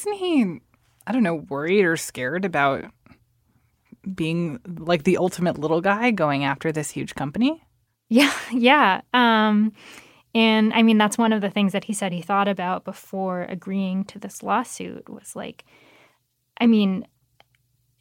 Isn't 0.09 0.25
he, 0.25 0.61
I 1.07 1.13
don't 1.13 1.23
know, 1.23 1.35
worried 1.35 1.85
or 1.85 1.97
scared 1.97 2.45
about 2.45 2.85
being 4.15 4.59
like 4.79 5.05
the 5.05 5.19
ultimate 5.19 5.59
little 5.59 5.81
guy 5.81 6.11
going 6.11 6.45
after 6.45 6.73
this 6.73 6.91
huge 6.91 7.15
company? 7.15 7.63
Yeah, 8.09 8.33
yeah. 8.53 9.03
Um, 9.13 9.73
and 10.35 10.73
I 10.73 10.83
mean, 10.83 10.99
that's 10.99 11.19
one 11.19 11.33
of 11.33 11.41
the 11.41 11.51
things 11.51 11.73
that 11.73 11.85
he 11.85 11.93
said 11.93 12.13
he 12.13 12.23
thought 12.23 12.49
about 12.49 12.85
before 12.85 13.43
agreeing 13.43 14.05
to 14.05 14.19
this 14.19 14.43
lawsuit 14.43 15.09
was 15.09 15.37
like, 15.37 15.65
I 16.61 16.67
mean, 16.67 17.07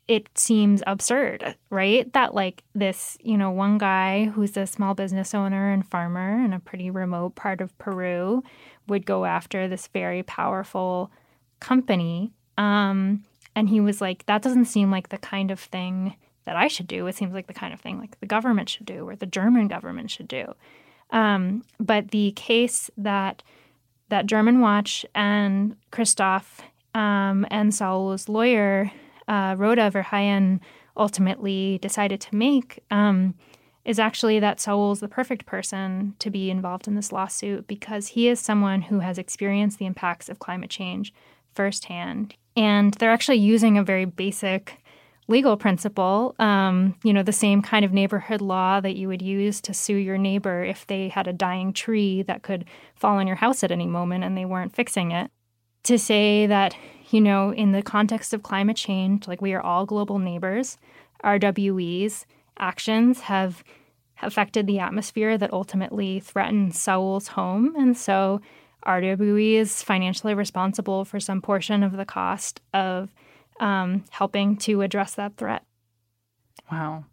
it 0.08 0.30
seems 0.38 0.82
absurd, 0.88 1.58
right? 1.70 2.12
That 2.13 2.34
like 2.34 2.63
this, 2.74 3.17
you 3.22 3.38
know, 3.38 3.52
one 3.52 3.78
guy 3.78 4.26
who's 4.26 4.56
a 4.56 4.65
small 4.65 4.93
business 4.93 5.34
owner 5.34 5.72
and 5.72 5.86
farmer 5.86 6.43
in 6.43 6.54
a 6.54 6.60
pretty 6.60 6.89
remote 6.89 7.36
part 7.36 7.60
of 7.60 7.78
Peru 7.78 8.43
would 8.88 9.06
go 9.06 9.26
after 9.26 9.67
this 9.67 9.88
very 9.88 10.24
powerful 10.24 11.12
company. 11.60 12.32
Um, 12.58 13.24
and 13.56 13.70
he 13.70 13.80
was 13.80 14.02
like, 14.02 14.26
that 14.26 14.41
doesn't 14.41 14.65
seem 14.65 14.91
like 14.91 15.10
the 15.10 15.17
kind 15.17 15.52
of 15.52 15.60
thing 15.60 16.15
that 16.46 16.56
I 16.56 16.67
should 16.67 16.88
do. 16.88 17.08
It 17.08 17.15
seems 17.15 17.34
like 17.34 17.48
the 17.48 17.54
kind 17.54 17.74
of 17.74 17.82
thing 17.82 18.00
like 18.00 18.20
the 18.20 18.26
government 18.26 18.70
should 18.70 18.86
do 18.86 19.08
or 19.08 19.15
the 19.15 19.26
German 19.26 19.67
government 19.67 20.10
should 20.12 20.28
do. 20.28 20.54
Um, 21.12 21.63
but 21.80 22.12
the 22.12 22.32
case 22.32 22.89
that 22.98 23.43
that 24.10 24.26
Germanwatch 24.26 25.04
and 25.13 25.76
Christoph 25.91 26.62
um, 26.96 27.46
and 27.52 27.74
Saul's 27.74 28.30
lawyer 28.30 28.91
uh, 29.28 29.56
Roda 29.58 29.91
Verheyen 29.91 30.60
ultimately 30.96 31.78
decided 31.82 32.22
to 32.22 32.36
make 32.36 32.80
um, 32.89 33.36
is 33.84 34.00
actually 34.00 34.39
that 34.39 34.60
Saul's 34.60 35.00
the 35.00 35.08
perfect 35.08 35.46
person 35.46 36.15
to 36.20 36.30
be 36.30 36.50
involved 36.50 36.88
in 36.88 36.96
this 36.96 37.12
lawsuit 37.12 37.67
because 37.67 38.10
he 38.10 38.28
is 38.28 38.39
someone 38.39 38.84
who 38.84 39.00
has 39.00 39.17
experienced 39.17 39.80
the 39.80 39.86
impacts 39.86 40.30
of 40.30 40.39
climate 40.39 40.70
change 40.70 41.13
firsthand. 41.58 42.36
And 42.56 42.93
they're 42.93 43.12
actually 43.12 43.38
using 43.38 43.78
a 43.78 43.84
very 43.84 44.06
basic 44.06 44.78
legal 45.28 45.58
principle, 45.58 46.36
um, 46.39 46.96
you 47.04 47.12
know, 47.12 47.24
the 47.24 47.34
same 47.34 47.62
kind 47.62 47.84
of 47.84 47.91
neighborhood 47.91 48.41
law 48.41 48.80
that 48.80 48.96
you 48.96 49.08
would 49.10 49.22
use 49.22 49.60
to 49.62 49.74
sue 49.74 49.96
your 49.96 50.17
neighbor 50.17 50.63
if 50.63 50.88
they 50.88 51.10
had 51.10 51.28
a 51.28 51.34
dying 51.34 51.74
tree 51.74 52.22
that 52.22 52.43
could 52.43 52.63
fall 52.96 53.17
on 53.17 53.28
your 53.28 53.36
house 53.36 53.63
at 53.63 53.72
any 53.72 53.88
moment 53.88 54.24
and 54.24 54.38
they 54.38 54.46
weren't 54.46 54.74
fixing 54.74 55.12
it. 55.12 55.30
To 55.84 55.98
say 56.00 56.48
that, 56.48 56.76
you 57.10 57.20
know, 57.20 57.52
in 57.52 57.72
the 57.72 57.82
context 57.82 58.34
of 58.34 58.43
climate 58.43 58.78
change, 58.78 59.28
like 59.28 59.41
we 59.41 59.54
are 59.54 59.62
all 59.62 59.86
global 59.86 60.20
neighbors, 60.20 60.78
RWE's 61.24 62.26
actions 62.58 63.22
have 63.22 63.63
affected 64.22 64.65
the 64.65 64.80
atmosphere 64.80 65.38
that 65.38 65.54
ultimately 65.54 66.20
threatened 66.20 66.76
Saul's 66.76 67.30
home. 67.30 67.76
And 67.76 67.98
so 67.98 68.41
RWE 68.86 69.56
is 69.56 69.84
financially 69.84 70.34
responsible 70.34 71.06
for 71.06 71.20
some 71.20 71.42
portion 71.42 71.84
of 71.84 71.94
the 71.94 72.06
cost 72.06 72.62
of 72.74 73.13
um, 73.60 74.04
helping 74.12 74.56
to 74.58 74.82
address 74.82 75.16
that 75.16 75.38
threat. 75.38 75.63
Wow. 76.72 77.06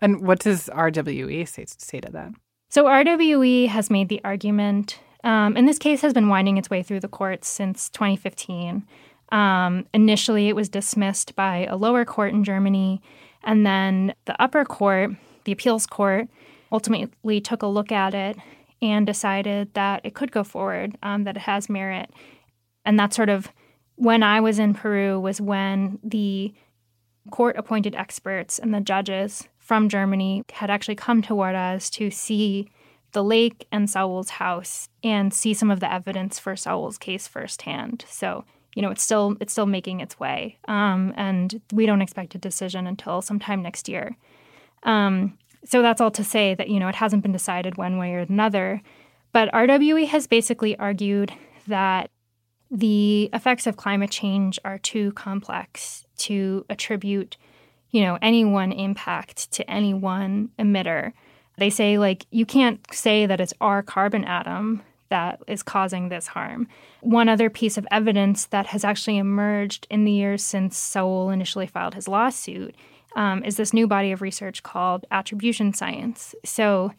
And 0.00 0.26
what 0.26 0.40
does 0.40 0.68
RWE 0.72 1.48
say, 1.48 1.64
say 1.66 2.00
to 2.00 2.10
that? 2.12 2.32
So 2.70 2.84
RWE 2.84 3.68
has 3.68 3.90
made 3.90 4.08
the 4.08 4.20
argument, 4.24 4.98
um, 5.22 5.56
and 5.56 5.68
this 5.68 5.78
case 5.78 6.00
has 6.02 6.12
been 6.12 6.28
winding 6.28 6.56
its 6.56 6.70
way 6.70 6.82
through 6.82 7.00
the 7.00 7.08
courts 7.08 7.48
since 7.48 7.88
2015. 7.90 8.84
Um, 9.30 9.86
initially, 9.94 10.48
it 10.48 10.56
was 10.56 10.68
dismissed 10.68 11.34
by 11.34 11.66
a 11.66 11.76
lower 11.76 12.04
court 12.04 12.32
in 12.32 12.44
Germany, 12.44 13.00
and 13.42 13.64
then 13.64 14.14
the 14.26 14.40
upper 14.42 14.64
court, 14.64 15.12
the 15.44 15.52
appeals 15.52 15.86
court, 15.86 16.28
ultimately 16.72 17.40
took 17.40 17.62
a 17.62 17.66
look 17.66 17.92
at 17.92 18.14
it 18.14 18.36
and 18.82 19.06
decided 19.06 19.72
that 19.74 20.00
it 20.04 20.14
could 20.14 20.32
go 20.32 20.44
forward, 20.44 20.96
um, 21.02 21.24
that 21.24 21.36
it 21.36 21.42
has 21.42 21.68
merit. 21.68 22.10
And 22.84 22.98
that 22.98 23.14
sort 23.14 23.28
of 23.28 23.50
when 23.96 24.22
I 24.22 24.40
was 24.40 24.58
in 24.58 24.74
Peru 24.74 25.20
was 25.20 25.40
when 25.40 25.98
the 26.02 26.52
court 27.30 27.56
appointed 27.56 27.94
experts 27.94 28.58
and 28.58 28.74
the 28.74 28.80
judges 28.80 29.48
from 29.58 29.88
Germany 29.88 30.44
had 30.52 30.70
actually 30.70 30.96
come 30.96 31.22
to 31.22 31.34
Huaraz 31.34 31.90
to 31.92 32.10
see 32.10 32.68
the 33.12 33.24
lake 33.24 33.66
and 33.72 33.88
Saul's 33.88 34.30
house 34.30 34.88
and 35.02 35.32
see 35.32 35.54
some 35.54 35.70
of 35.70 35.80
the 35.80 35.90
evidence 35.90 36.38
for 36.38 36.56
Saul's 36.56 36.98
case 36.98 37.26
firsthand. 37.26 38.04
So, 38.08 38.44
you 38.74 38.82
know, 38.82 38.90
it's 38.90 39.02
still 39.02 39.36
it's 39.40 39.52
still 39.52 39.66
making 39.66 40.00
its 40.00 40.18
way, 40.18 40.58
um, 40.66 41.14
and 41.16 41.62
we 41.72 41.86
don't 41.86 42.02
expect 42.02 42.34
a 42.34 42.38
decision 42.38 42.86
until 42.86 43.22
sometime 43.22 43.62
next 43.62 43.88
year. 43.88 44.16
Um, 44.82 45.38
so 45.64 45.82
that's 45.82 46.00
all 46.00 46.10
to 46.12 46.24
say 46.24 46.54
that 46.54 46.68
you 46.68 46.78
know 46.78 46.88
it 46.88 46.94
hasn't 46.94 47.22
been 47.22 47.32
decided 47.32 47.76
one 47.76 47.98
way 47.98 48.14
or 48.14 48.20
another. 48.20 48.82
But 49.32 49.52
RWE 49.52 50.06
has 50.08 50.26
basically 50.26 50.78
argued 50.78 51.32
that 51.66 52.10
the 52.70 53.30
effects 53.32 53.66
of 53.66 53.76
climate 53.76 54.10
change 54.10 54.58
are 54.64 54.78
too 54.78 55.12
complex 55.12 56.04
to 56.18 56.64
attribute, 56.70 57.36
you 57.90 58.02
know, 58.02 58.18
any 58.22 58.44
one 58.44 58.72
impact 58.72 59.50
to 59.52 59.68
any 59.68 59.92
one 59.94 60.50
emitter. 60.58 61.12
They 61.58 61.70
say 61.70 61.98
like 61.98 62.26
you 62.30 62.46
can't 62.46 62.80
say 62.92 63.26
that 63.26 63.40
it's 63.40 63.54
our 63.60 63.82
carbon 63.82 64.24
atom 64.24 64.82
that 65.10 65.40
is 65.46 65.62
causing 65.62 66.08
this 66.08 66.26
harm. 66.28 66.66
One 67.00 67.28
other 67.28 67.50
piece 67.50 67.76
of 67.78 67.86
evidence 67.90 68.46
that 68.46 68.66
has 68.66 68.84
actually 68.84 69.18
emerged 69.18 69.86
in 69.90 70.04
the 70.04 70.12
years 70.12 70.42
since 70.42 70.76
Saul 70.76 71.30
initially 71.30 71.66
filed 71.66 71.94
his 71.94 72.08
lawsuit 72.08 72.74
um, 73.16 73.44
is 73.44 73.56
this 73.56 73.72
new 73.72 73.86
body 73.86 74.12
of 74.12 74.22
research 74.22 74.62
called 74.62 75.06
attribution 75.10 75.72
science. 75.72 76.34
So 76.44 76.92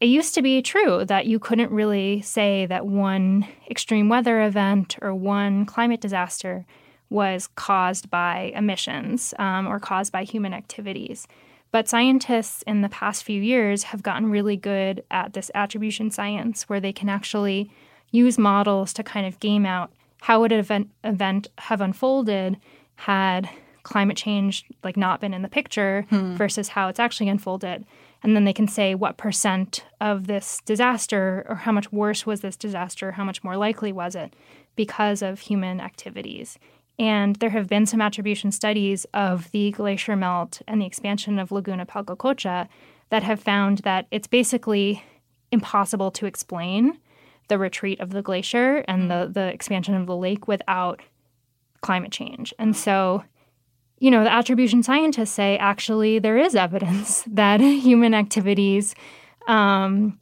it 0.00 0.06
used 0.06 0.34
to 0.34 0.42
be 0.42 0.60
true 0.60 1.04
that 1.04 1.26
you 1.26 1.38
couldn't 1.38 1.70
really 1.70 2.20
say 2.20 2.66
that 2.66 2.86
one 2.86 3.46
extreme 3.70 4.08
weather 4.08 4.42
event 4.42 4.96
or 5.00 5.14
one 5.14 5.64
climate 5.66 6.00
disaster 6.00 6.66
was 7.10 7.48
caused 7.54 8.10
by 8.10 8.52
emissions 8.54 9.32
um, 9.38 9.66
or 9.66 9.78
caused 9.78 10.12
by 10.12 10.24
human 10.24 10.52
activities. 10.52 11.26
But 11.70 11.88
scientists 11.88 12.62
in 12.66 12.82
the 12.82 12.88
past 12.88 13.24
few 13.24 13.40
years 13.40 13.84
have 13.84 14.02
gotten 14.02 14.30
really 14.30 14.56
good 14.56 15.02
at 15.10 15.32
this 15.32 15.50
attribution 15.54 16.10
science 16.10 16.68
where 16.68 16.80
they 16.80 16.92
can 16.92 17.08
actually 17.08 17.70
use 18.10 18.38
models 18.38 18.92
to 18.94 19.02
kind 19.02 19.26
of 19.26 19.40
game 19.40 19.66
out 19.66 19.92
how 20.20 20.40
would 20.40 20.52
an 20.52 20.60
event, 20.60 20.90
event 21.02 21.48
have 21.58 21.80
unfolded 21.80 22.56
had 22.96 23.48
climate 23.84 24.16
change 24.16 24.64
like 24.82 24.96
not 24.96 25.20
been 25.20 25.32
in 25.32 25.42
the 25.42 25.48
picture 25.48 26.06
hmm. 26.10 26.34
versus 26.34 26.68
how 26.68 26.88
it's 26.88 26.98
actually 26.98 27.28
unfolded 27.28 27.84
and 28.24 28.34
then 28.34 28.44
they 28.44 28.54
can 28.54 28.66
say 28.66 28.94
what 28.94 29.18
percent 29.18 29.84
of 30.00 30.26
this 30.26 30.62
disaster 30.64 31.44
or 31.46 31.56
how 31.56 31.72
much 31.72 31.92
worse 31.92 32.24
was 32.24 32.40
this 32.40 32.56
disaster, 32.56 33.12
how 33.12 33.22
much 33.22 33.44
more 33.44 33.58
likely 33.58 33.92
was 33.92 34.14
it 34.14 34.34
because 34.76 35.20
of 35.20 35.40
human 35.40 35.78
activities. 35.78 36.58
And 36.98 37.36
there 37.36 37.50
have 37.50 37.68
been 37.68 37.84
some 37.84 38.00
attribution 38.00 38.50
studies 38.50 39.04
of 39.12 39.50
the 39.50 39.72
glacier 39.72 40.16
melt 40.16 40.62
and 40.66 40.80
the 40.80 40.86
expansion 40.86 41.38
of 41.38 41.52
Laguna 41.52 41.84
Palcacocha 41.84 42.66
that 43.10 43.22
have 43.22 43.40
found 43.40 43.78
that 43.78 44.06
it's 44.10 44.26
basically 44.26 45.04
impossible 45.52 46.10
to 46.12 46.24
explain 46.24 46.98
the 47.48 47.58
retreat 47.58 48.00
of 48.00 48.10
the 48.10 48.22
glacier 48.22 48.84
and 48.88 49.10
the, 49.10 49.28
the 49.30 49.52
expansion 49.52 49.94
of 49.94 50.06
the 50.06 50.16
lake 50.16 50.48
without 50.48 51.00
climate 51.82 52.10
change. 52.10 52.54
And 52.58 52.74
so 52.74 53.22
you 54.04 54.10
know, 54.10 54.22
the 54.22 54.30
attribution 54.30 54.82
scientists 54.82 55.30
say 55.30 55.56
actually 55.56 56.18
there 56.18 56.36
is 56.36 56.54
evidence 56.54 57.22
that 57.26 57.60
human 57.60 58.12
activities, 58.12 58.94
um, 59.48 60.20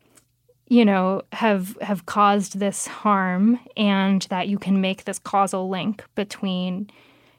you 0.68 0.84
know, 0.84 1.22
have 1.32 1.76
have 1.82 2.06
caused 2.06 2.60
this 2.60 2.86
harm, 2.86 3.58
and 3.76 4.22
that 4.30 4.46
you 4.46 4.56
can 4.56 4.80
make 4.80 5.02
this 5.02 5.18
causal 5.18 5.68
link 5.68 6.04
between, 6.14 6.90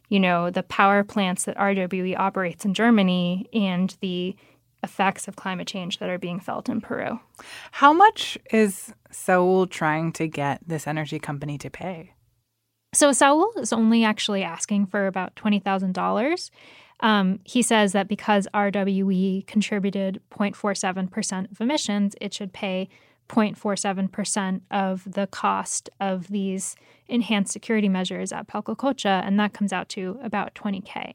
you 0.09 0.19
know, 0.19 0.49
the 0.49 0.63
power 0.63 1.01
plants 1.01 1.45
that 1.45 1.55
RWE 1.55 2.19
operates 2.19 2.65
in 2.65 2.73
Germany 2.73 3.47
and 3.53 3.95
the 4.01 4.35
effects 4.83 5.29
of 5.29 5.37
climate 5.37 5.65
change 5.65 5.99
that 5.99 6.09
are 6.09 6.19
being 6.19 6.41
felt 6.41 6.67
in 6.67 6.81
Peru. 6.81 7.21
How 7.71 7.93
much 7.93 8.37
is 8.51 8.93
Saul 9.11 9.65
trying 9.65 10.11
to 10.13 10.27
get 10.27 10.59
this 10.67 10.87
energy 10.87 11.19
company 11.19 11.57
to 11.59 11.69
pay? 11.69 12.12
So 12.93 13.11
Saul 13.11 13.51
is 13.57 13.73
only 13.73 14.03
actually 14.03 14.43
asking 14.43 14.87
for 14.87 15.07
about 15.07 15.35
$20,000. 15.35 16.49
Um, 16.99 17.39
he 17.43 17.61
says 17.61 17.91
that 17.91 18.07
because 18.07 18.47
RWE 18.53 19.45
contributed 19.47 20.21
0.47% 20.31 21.51
of 21.51 21.59
emissions, 21.59 22.15
it 22.21 22.33
should 22.33 22.53
pay 22.53 22.87
0.47% 23.29 24.61
of 24.71 25.03
the 25.11 25.27
cost 25.27 25.89
of 25.99 26.27
these 26.27 26.75
enhanced 27.07 27.51
security 27.51 27.89
measures 27.89 28.31
at 28.31 28.47
Palcacocha, 28.47 29.25
and 29.25 29.39
that 29.39 29.53
comes 29.53 29.73
out 29.73 29.89
to 29.89 30.19
about 30.23 30.53
20K. 30.55 31.13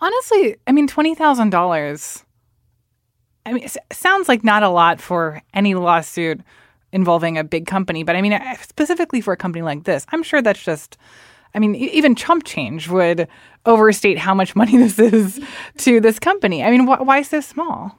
Honestly, 0.00 0.56
I 0.66 0.72
mean, 0.72 0.88
$20,000. 0.88 2.24
I 3.44 3.52
mean, 3.52 3.68
sounds 3.92 4.28
like 4.28 4.42
not 4.42 4.62
a 4.62 4.68
lot 4.68 5.00
for 5.00 5.42
any 5.54 5.74
lawsuit 5.74 6.40
involving 6.96 7.36
a 7.36 7.44
big 7.44 7.66
company. 7.66 8.02
But 8.02 8.16
I 8.16 8.22
mean, 8.22 8.40
specifically 8.62 9.20
for 9.20 9.32
a 9.32 9.36
company 9.36 9.62
like 9.62 9.84
this, 9.84 10.04
I'm 10.10 10.24
sure 10.24 10.42
that's 10.42 10.62
just. 10.62 10.96
I 11.54 11.58
mean, 11.58 11.74
even 11.74 12.14
chump 12.14 12.44
change 12.44 12.88
would 12.88 13.28
overstate 13.64 14.18
how 14.18 14.34
much 14.34 14.54
money 14.54 14.76
this 14.84 14.98
is 14.98 15.40
to 15.78 16.00
this 16.00 16.18
company. 16.18 16.62
I 16.62 16.70
mean, 16.70 16.86
wh- 16.86 17.06
why 17.06 17.22
so 17.22 17.40
small? 17.40 17.96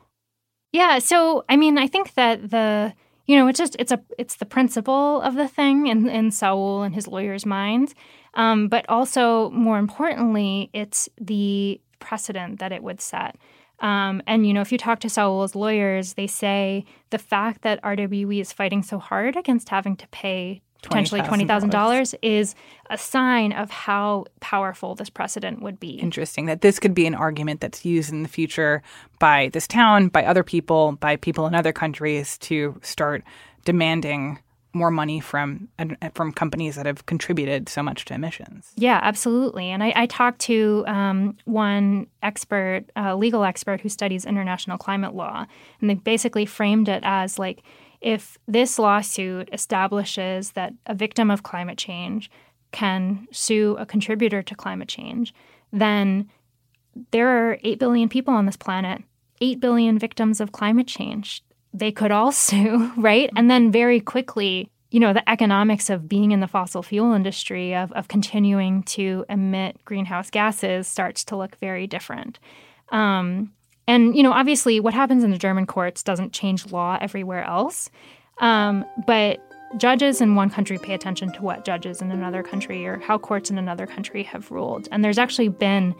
Yeah, 0.73 0.99
so 0.99 1.43
I 1.49 1.55
mean, 1.55 1.77
I 1.77 1.87
think 1.87 2.13
that 2.15 2.51
the 2.51 2.93
you 3.25 3.35
know 3.37 3.47
it's 3.47 3.59
just 3.59 3.75
it's 3.79 3.91
a 3.91 3.99
it's 4.17 4.35
the 4.35 4.45
principle 4.45 5.21
of 5.21 5.35
the 5.35 5.47
thing 5.47 5.87
in 5.87 6.09
in 6.09 6.31
Saul 6.31 6.83
and 6.83 6.93
his 6.93 7.07
lawyer's 7.07 7.45
minds, 7.45 7.95
um, 8.33 8.67
but 8.67 8.87
also 8.89 9.49
more 9.51 9.79
importantly, 9.79 10.69
it's 10.73 11.09
the 11.19 11.79
precedent 11.99 12.59
that 12.59 12.71
it 12.71 12.83
would 12.83 13.01
set. 13.01 13.37
Um, 13.79 14.21
and 14.25 14.47
you 14.47 14.53
know, 14.53 14.61
if 14.61 14.71
you 14.71 14.77
talk 14.77 14.99
to 15.01 15.09
Saul's 15.09 15.55
lawyers, 15.55 16.13
they 16.13 16.27
say 16.27 16.85
the 17.09 17.17
fact 17.17 17.61
that 17.61 17.81
RWE 17.83 18.39
is 18.41 18.51
fighting 18.51 18.83
so 18.83 18.97
hard 18.97 19.35
against 19.35 19.69
having 19.69 19.95
to 19.97 20.07
pay 20.07 20.61
potentially 20.81 21.21
twenty 21.21 21.45
thousand 21.45 21.69
dollars 21.69 22.15
is 22.21 22.55
a 22.89 22.97
sign 22.97 23.51
of 23.51 23.69
how 23.69 24.25
powerful 24.39 24.95
this 24.95 25.09
precedent 25.09 25.61
would 25.61 25.79
be. 25.79 25.91
Interesting 25.91 26.45
that 26.45 26.61
this 26.61 26.79
could 26.79 26.93
be 26.93 27.05
an 27.05 27.15
argument 27.15 27.61
that's 27.61 27.85
used 27.85 28.11
in 28.11 28.23
the 28.23 28.29
future 28.29 28.81
by 29.19 29.49
this 29.53 29.67
town, 29.67 30.07
by 30.07 30.25
other 30.25 30.43
people, 30.43 30.93
by 30.93 31.15
people 31.15 31.47
in 31.47 31.55
other 31.55 31.73
countries 31.73 32.37
to 32.39 32.79
start 32.81 33.23
demanding 33.65 34.39
more 34.77 34.91
money 34.91 35.19
from 35.19 35.67
from 36.13 36.31
companies 36.31 36.75
that 36.75 36.85
have 36.85 37.05
contributed 37.05 37.67
so 37.67 37.83
much 37.83 38.05
to 38.05 38.13
emissions. 38.13 38.71
Yeah, 38.75 38.99
absolutely. 39.01 39.69
And 39.69 39.83
I, 39.83 39.93
I 39.95 40.05
talked 40.05 40.39
to 40.41 40.83
um, 40.87 41.37
one 41.45 42.07
expert, 42.23 42.85
a 42.95 43.15
legal 43.15 43.43
expert 43.43 43.81
who 43.81 43.89
studies 43.89 44.25
international 44.25 44.77
climate 44.77 45.15
law, 45.15 45.45
and 45.81 45.89
they 45.89 45.95
basically 45.95 46.45
framed 46.45 46.87
it 46.87 47.01
as 47.03 47.39
like 47.39 47.63
if 48.01 48.37
this 48.47 48.77
lawsuit 48.77 49.49
establishes 49.51 50.51
that 50.51 50.73
a 50.85 50.93
victim 50.93 51.31
of 51.31 51.43
climate 51.43 51.77
change 51.77 52.29
can 52.71 53.27
sue 53.31 53.75
a 53.79 53.85
contributor 53.85 54.43
to 54.43 54.55
climate 54.55 54.87
change, 54.87 55.33
then 55.71 56.29
there 57.11 57.27
are 57.27 57.57
8 57.63 57.79
billion 57.79 58.09
people 58.09 58.33
on 58.33 58.45
this 58.45 58.57
planet, 58.57 59.03
8 59.41 59.59
billion 59.59 59.97
victims 59.97 60.39
of 60.41 60.51
climate 60.51 60.87
change. 60.87 61.43
They 61.73 61.91
could 61.91 62.11
all 62.11 62.31
sue, 62.47 62.91
right? 62.97 63.29
And 63.35 63.49
then 63.49 63.71
very 63.71 63.99
quickly, 63.99 64.69
you 64.91 64.99
know, 64.99 65.13
the 65.13 65.27
economics 65.29 65.89
of 65.89 66.07
being 66.07 66.31
in 66.31 66.39
the 66.39 66.47
fossil 66.47 66.81
fuel 66.81 67.13
industry, 67.13 67.75
of, 67.75 67.91
of 67.93 68.07
continuing 68.07 68.83
to 68.83 69.25
emit 69.29 69.83
greenhouse 69.85 70.29
gases, 70.29 70.87
starts 70.87 71.23
to 71.25 71.35
look 71.35 71.57
very 71.57 71.87
different. 71.87 72.39
Um, 72.89 73.51
and, 73.87 74.15
you 74.15 74.23
know, 74.23 74.33
obviously 74.33 74.79
what 74.79 74.93
happens 74.93 75.23
in 75.23 75.31
the 75.31 75.37
German 75.37 75.65
courts 75.65 76.03
doesn't 76.03 76.33
change 76.33 76.71
law 76.71 76.97
everywhere 77.01 77.43
else. 77.43 77.89
Um, 78.39 78.85
but 79.05 79.39
judges 79.77 80.21
in 80.21 80.35
one 80.35 80.49
country 80.49 80.77
pay 80.77 80.93
attention 80.93 81.31
to 81.33 81.41
what 81.41 81.65
judges 81.65 82.01
in 82.01 82.11
another 82.11 82.43
country 82.43 82.85
or 82.85 82.99
how 82.99 83.17
courts 83.17 83.49
in 83.49 83.57
another 83.57 83.85
country 83.85 84.23
have 84.23 84.49
ruled. 84.51 84.87
And 84.91 85.03
there's 85.03 85.17
actually 85.17 85.49
been, 85.49 85.95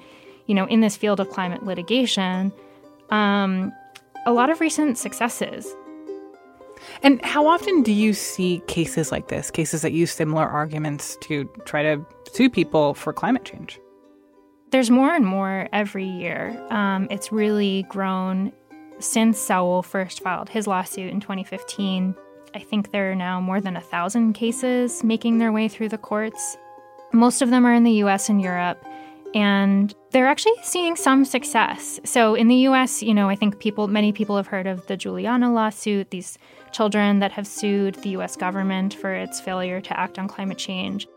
you 0.45 0.55
know, 0.55 0.65
in 0.67 0.81
this 0.81 0.95
field 0.95 1.19
of 1.19 1.29
climate 1.29 1.63
litigation, 1.63 2.53
um, 3.09 3.73
a 4.27 4.33
lot 4.33 4.49
of 4.49 4.59
recent 4.59 4.97
successes. 4.97 5.73
And 7.01 7.23
how 7.23 7.47
often 7.47 7.81
do 7.81 7.93
you 7.93 8.13
see 8.13 8.61
cases 8.67 9.11
like 9.11 9.29
this, 9.29 9.49
cases 9.49 9.81
that 9.81 9.93
use 9.93 10.11
similar 10.11 10.45
arguments 10.45 11.17
to 11.21 11.45
try 11.65 11.81
to 11.81 12.05
sue 12.33 12.49
people 12.49 12.93
for 12.93 13.13
climate 13.13 13.45
change? 13.45 13.79
There's 14.71 14.91
more 14.91 15.15
and 15.15 15.25
more 15.25 15.69
every 15.71 16.05
year. 16.05 16.61
Um, 16.69 17.07
it's 17.09 17.31
really 17.31 17.85
grown 17.87 18.51
since 18.99 19.39
Saul 19.39 19.81
first 19.81 20.21
filed 20.21 20.49
his 20.49 20.67
lawsuit 20.67 21.09
in 21.09 21.21
2015. 21.21 22.13
I 22.53 22.59
think 22.59 22.91
there 22.91 23.11
are 23.11 23.15
now 23.15 23.39
more 23.39 23.61
than 23.61 23.77
a 23.77 23.81
thousand 23.81 24.33
cases 24.33 25.05
making 25.05 25.37
their 25.37 25.53
way 25.53 25.69
through 25.69 25.89
the 25.89 25.97
courts. 25.97 26.57
Most 27.13 27.41
of 27.41 27.49
them 27.49 27.65
are 27.65 27.73
in 27.73 27.83
the 27.83 28.03
US 28.03 28.27
and 28.27 28.41
Europe, 28.41 28.83
and 29.33 29.93
they're 30.11 30.27
actually 30.27 30.55
seeing 30.63 30.95
some 30.95 31.25
success. 31.25 31.99
So 32.03 32.35
in 32.35 32.47
the 32.47 32.67
US, 32.69 33.03
you 33.03 33.13
know, 33.13 33.29
I 33.29 33.35
think 33.35 33.59
people 33.59 33.87
many 33.87 34.11
people 34.11 34.37
have 34.37 34.47
heard 34.47 34.67
of 34.67 34.87
the 34.87 34.97
Juliana 34.97 35.51
lawsuit, 35.51 36.11
these 36.11 36.37
children 36.71 37.19
that 37.19 37.31
have 37.33 37.47
sued 37.47 37.95
the 37.95 38.09
US 38.09 38.35
government 38.35 38.93
for 38.93 39.13
its 39.13 39.39
failure 39.39 39.81
to 39.81 39.99
act 39.99 40.19
on 40.19 40.27
climate 40.27 40.57
change. 40.57 41.07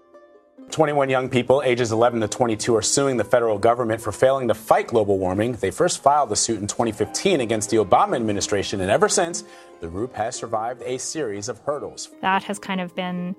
21 0.70 1.10
young 1.10 1.28
people 1.28 1.62
ages 1.64 1.90
11 1.90 2.20
to 2.20 2.28
22 2.28 2.76
are 2.76 2.82
suing 2.82 3.16
the 3.16 3.24
federal 3.24 3.58
government 3.58 4.00
for 4.00 4.12
failing 4.12 4.46
to 4.48 4.54
fight 4.54 4.86
global 4.86 5.18
warming. 5.18 5.52
They 5.52 5.70
first 5.70 6.00
filed 6.00 6.28
the 6.28 6.36
suit 6.36 6.60
in 6.60 6.68
2015 6.68 7.40
against 7.40 7.70
the 7.70 7.78
Obama 7.78 8.14
administration, 8.14 8.80
and 8.80 8.90
ever 8.90 9.08
since, 9.08 9.42
the 9.80 9.88
group 9.88 10.14
has 10.14 10.36
survived 10.36 10.82
a 10.84 10.98
series 10.98 11.48
of 11.48 11.58
hurdles. 11.60 12.10
That 12.20 12.44
has 12.44 12.58
kind 12.58 12.80
of 12.80 12.94
been 12.94 13.34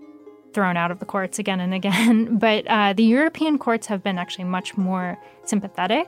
thrown 0.54 0.78
out 0.78 0.92
of 0.92 1.00
the 1.00 1.06
courts 1.06 1.40
again 1.40 1.60
and 1.60 1.74
again. 1.74 2.38
But 2.40 2.66
uh, 2.68 2.94
the 2.94 3.04
European 3.04 3.58
courts 3.58 3.88
have 3.88 4.04
been 4.04 4.18
actually 4.18 4.46
much 4.46 4.78
more 4.78 5.18
sympathetic. 5.46 6.08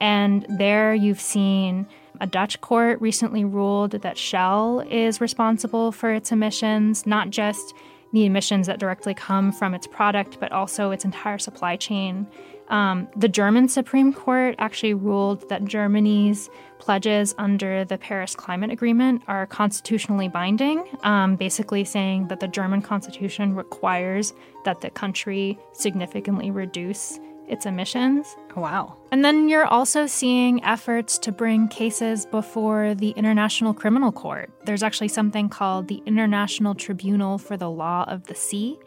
And 0.00 0.46
there 0.48 0.94
you've 0.94 1.20
seen 1.20 1.86
a 2.20 2.26
Dutch 2.26 2.60
court 2.60 3.00
recently 3.00 3.44
ruled 3.44 3.92
that 3.92 4.18
Shell 4.18 4.80
is 4.90 5.20
responsible 5.20 5.92
for 5.92 6.12
its 6.12 6.32
emissions, 6.32 7.06
not 7.06 7.30
just 7.30 7.74
the 8.12 8.24
emissions 8.24 8.66
that 8.66 8.78
directly 8.78 9.14
come 9.14 9.52
from 9.52 9.74
its 9.74 9.86
product, 9.86 10.38
but 10.40 10.50
also 10.52 10.90
its 10.90 11.04
entire 11.04 11.38
supply 11.38 11.76
chain. 11.76 12.26
Um, 12.68 13.08
the 13.16 13.28
German 13.28 13.68
Supreme 13.68 14.12
Court 14.12 14.54
actually 14.58 14.94
ruled 14.94 15.48
that 15.48 15.64
Germany's 15.64 16.50
pledges 16.78 17.34
under 17.38 17.84
the 17.84 17.98
Paris 17.98 18.34
Climate 18.34 18.70
Agreement 18.70 19.22
are 19.26 19.46
constitutionally 19.46 20.28
binding, 20.28 20.84
um, 21.02 21.36
basically 21.36 21.84
saying 21.84 22.28
that 22.28 22.40
the 22.40 22.48
German 22.48 22.82
constitution 22.82 23.54
requires 23.54 24.32
that 24.64 24.80
the 24.80 24.90
country 24.90 25.58
significantly 25.72 26.50
reduce 26.50 27.18
its 27.48 27.66
emissions. 27.66 28.36
Oh, 28.56 28.60
wow. 28.60 28.96
And 29.10 29.24
then 29.24 29.48
you're 29.48 29.66
also 29.66 30.06
seeing 30.06 30.62
efforts 30.64 31.18
to 31.18 31.32
bring 31.32 31.68
cases 31.68 32.26
before 32.26 32.94
the 32.94 33.10
International 33.10 33.72
Criminal 33.74 34.12
Court. 34.12 34.50
There's 34.64 34.82
actually 34.82 35.08
something 35.08 35.48
called 35.48 35.88
the 35.88 36.02
International 36.06 36.74
Tribunal 36.74 37.38
for 37.38 37.56
the 37.56 37.70
Law 37.70 38.04
of 38.08 38.24
the 38.24 38.34
Sea, 38.34 38.78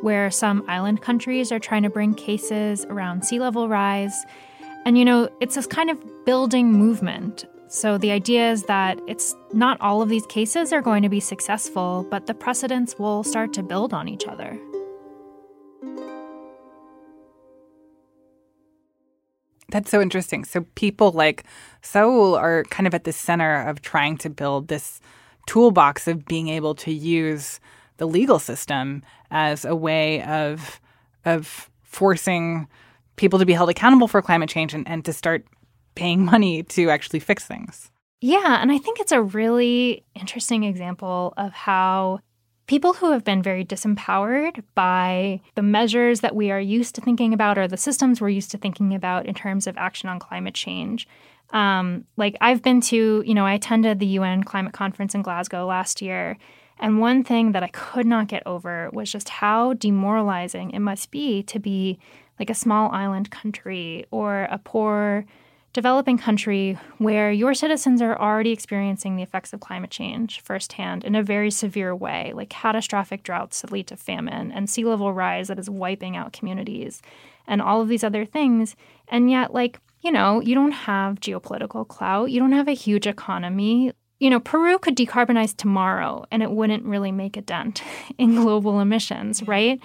where 0.00 0.30
some 0.30 0.64
island 0.68 1.02
countries 1.02 1.52
are 1.52 1.58
trying 1.58 1.82
to 1.82 1.90
bring 1.90 2.14
cases 2.14 2.84
around 2.86 3.24
sea 3.24 3.38
level 3.38 3.68
rise. 3.68 4.24
And 4.84 4.98
you 4.98 5.04
know, 5.04 5.28
it's 5.40 5.54
this 5.54 5.66
kind 5.66 5.90
of 5.90 6.24
building 6.24 6.72
movement. 6.72 7.46
So 7.68 7.98
the 7.98 8.10
idea 8.10 8.50
is 8.50 8.62
that 8.64 8.98
it's 9.06 9.36
not 9.52 9.78
all 9.80 10.00
of 10.00 10.08
these 10.08 10.24
cases 10.26 10.72
are 10.72 10.80
going 10.80 11.02
to 11.02 11.10
be 11.10 11.20
successful, 11.20 12.06
but 12.10 12.26
the 12.26 12.34
precedents 12.34 12.98
will 12.98 13.22
start 13.22 13.52
to 13.54 13.62
build 13.62 13.92
on 13.92 14.08
each 14.08 14.26
other. 14.26 14.58
That's 19.70 19.90
so 19.90 20.00
interesting. 20.00 20.44
So 20.44 20.62
people 20.74 21.12
like 21.12 21.44
Saul 21.82 22.34
are 22.34 22.64
kind 22.64 22.86
of 22.86 22.94
at 22.94 23.04
the 23.04 23.12
center 23.12 23.66
of 23.68 23.82
trying 23.82 24.16
to 24.18 24.30
build 24.30 24.68
this 24.68 25.00
toolbox 25.46 26.08
of 26.08 26.24
being 26.26 26.48
able 26.48 26.74
to 26.74 26.92
use 26.92 27.60
the 27.98 28.06
legal 28.06 28.38
system 28.38 29.02
as 29.30 29.64
a 29.64 29.74
way 29.74 30.22
of 30.22 30.80
of 31.24 31.68
forcing 31.82 32.66
people 33.16 33.38
to 33.38 33.46
be 33.46 33.52
held 33.52 33.68
accountable 33.68 34.08
for 34.08 34.22
climate 34.22 34.48
change 34.48 34.72
and, 34.72 34.88
and 34.88 35.04
to 35.04 35.12
start 35.12 35.44
paying 35.94 36.24
money 36.24 36.62
to 36.62 36.90
actually 36.90 37.18
fix 37.18 37.44
things. 37.44 37.90
Yeah, 38.20 38.60
and 38.60 38.72
I 38.72 38.78
think 38.78 39.00
it's 39.00 39.12
a 39.12 39.22
really 39.22 40.04
interesting 40.14 40.64
example 40.64 41.34
of 41.36 41.52
how 41.52 42.20
people 42.68 42.92
who 42.92 43.10
have 43.10 43.24
been 43.24 43.42
very 43.42 43.64
disempowered 43.64 44.62
by 44.74 45.40
the 45.56 45.62
measures 45.62 46.20
that 46.20 46.36
we 46.36 46.52
are 46.52 46.60
used 46.60 46.94
to 46.94 47.00
thinking 47.00 47.34
about 47.34 47.58
or 47.58 47.66
the 47.66 47.76
systems 47.76 48.20
we're 48.20 48.28
used 48.28 48.50
to 48.52 48.58
thinking 48.58 48.94
about 48.94 49.26
in 49.26 49.34
terms 49.34 49.66
of 49.66 49.76
action 49.76 50.08
on 50.08 50.20
climate 50.20 50.54
change. 50.54 51.08
Um, 51.50 52.04
like 52.18 52.36
I've 52.42 52.62
been 52.62 52.82
to, 52.82 53.24
you 53.26 53.34
know, 53.34 53.46
I 53.46 53.54
attended 53.54 53.98
the 53.98 54.06
UN 54.06 54.44
climate 54.44 54.74
conference 54.74 55.14
in 55.14 55.22
Glasgow 55.22 55.66
last 55.66 56.02
year. 56.02 56.36
And 56.78 57.00
one 57.00 57.24
thing 57.24 57.52
that 57.52 57.62
I 57.62 57.68
could 57.68 58.06
not 58.06 58.28
get 58.28 58.46
over 58.46 58.90
was 58.92 59.10
just 59.10 59.30
how 59.30 59.72
demoralizing 59.72 60.70
it 60.70 60.78
must 60.80 61.10
be 61.10 61.42
to 61.44 61.58
be 61.58 61.98
like 62.38 62.50
a 62.50 62.54
small 62.54 62.92
island 62.92 63.30
country 63.30 64.04
or 64.10 64.42
a 64.50 64.58
poor 64.58 65.24
developing 65.78 66.18
country 66.18 66.76
where 66.96 67.30
your 67.30 67.54
citizens 67.54 68.02
are 68.02 68.18
already 68.18 68.50
experiencing 68.50 69.14
the 69.14 69.22
effects 69.22 69.52
of 69.52 69.60
climate 69.60 69.92
change 69.92 70.40
firsthand 70.40 71.04
in 71.04 71.14
a 71.14 71.22
very 71.22 71.52
severe 71.52 71.94
way, 71.94 72.32
like 72.34 72.50
catastrophic 72.50 73.22
droughts 73.22 73.60
that 73.60 73.70
lead 73.70 73.86
to 73.86 73.96
famine 73.96 74.50
and 74.50 74.68
sea 74.68 74.84
level 74.84 75.12
rise 75.12 75.46
that 75.46 75.56
is 75.56 75.70
wiping 75.70 76.16
out 76.16 76.32
communities 76.32 77.00
and 77.46 77.62
all 77.62 77.80
of 77.80 77.86
these 77.86 78.02
other 78.02 78.24
things. 78.24 78.74
And 79.06 79.30
yet, 79.30 79.54
like, 79.54 79.78
you 80.00 80.10
know, 80.10 80.40
you 80.40 80.52
don't 80.56 80.72
have 80.72 81.20
geopolitical 81.20 81.86
clout, 81.86 82.32
you 82.32 82.40
don't 82.40 82.50
have 82.50 82.66
a 82.66 82.72
huge 82.72 83.06
economy. 83.06 83.92
You 84.18 84.30
know, 84.30 84.40
Peru 84.40 84.80
could 84.80 84.96
decarbonize 84.96 85.56
tomorrow 85.56 86.24
and 86.32 86.42
it 86.42 86.50
wouldn't 86.50 86.86
really 86.86 87.12
make 87.12 87.36
a 87.36 87.40
dent 87.40 87.84
in 88.18 88.34
global 88.34 88.80
emissions, 88.80 89.44
right? 89.44 89.78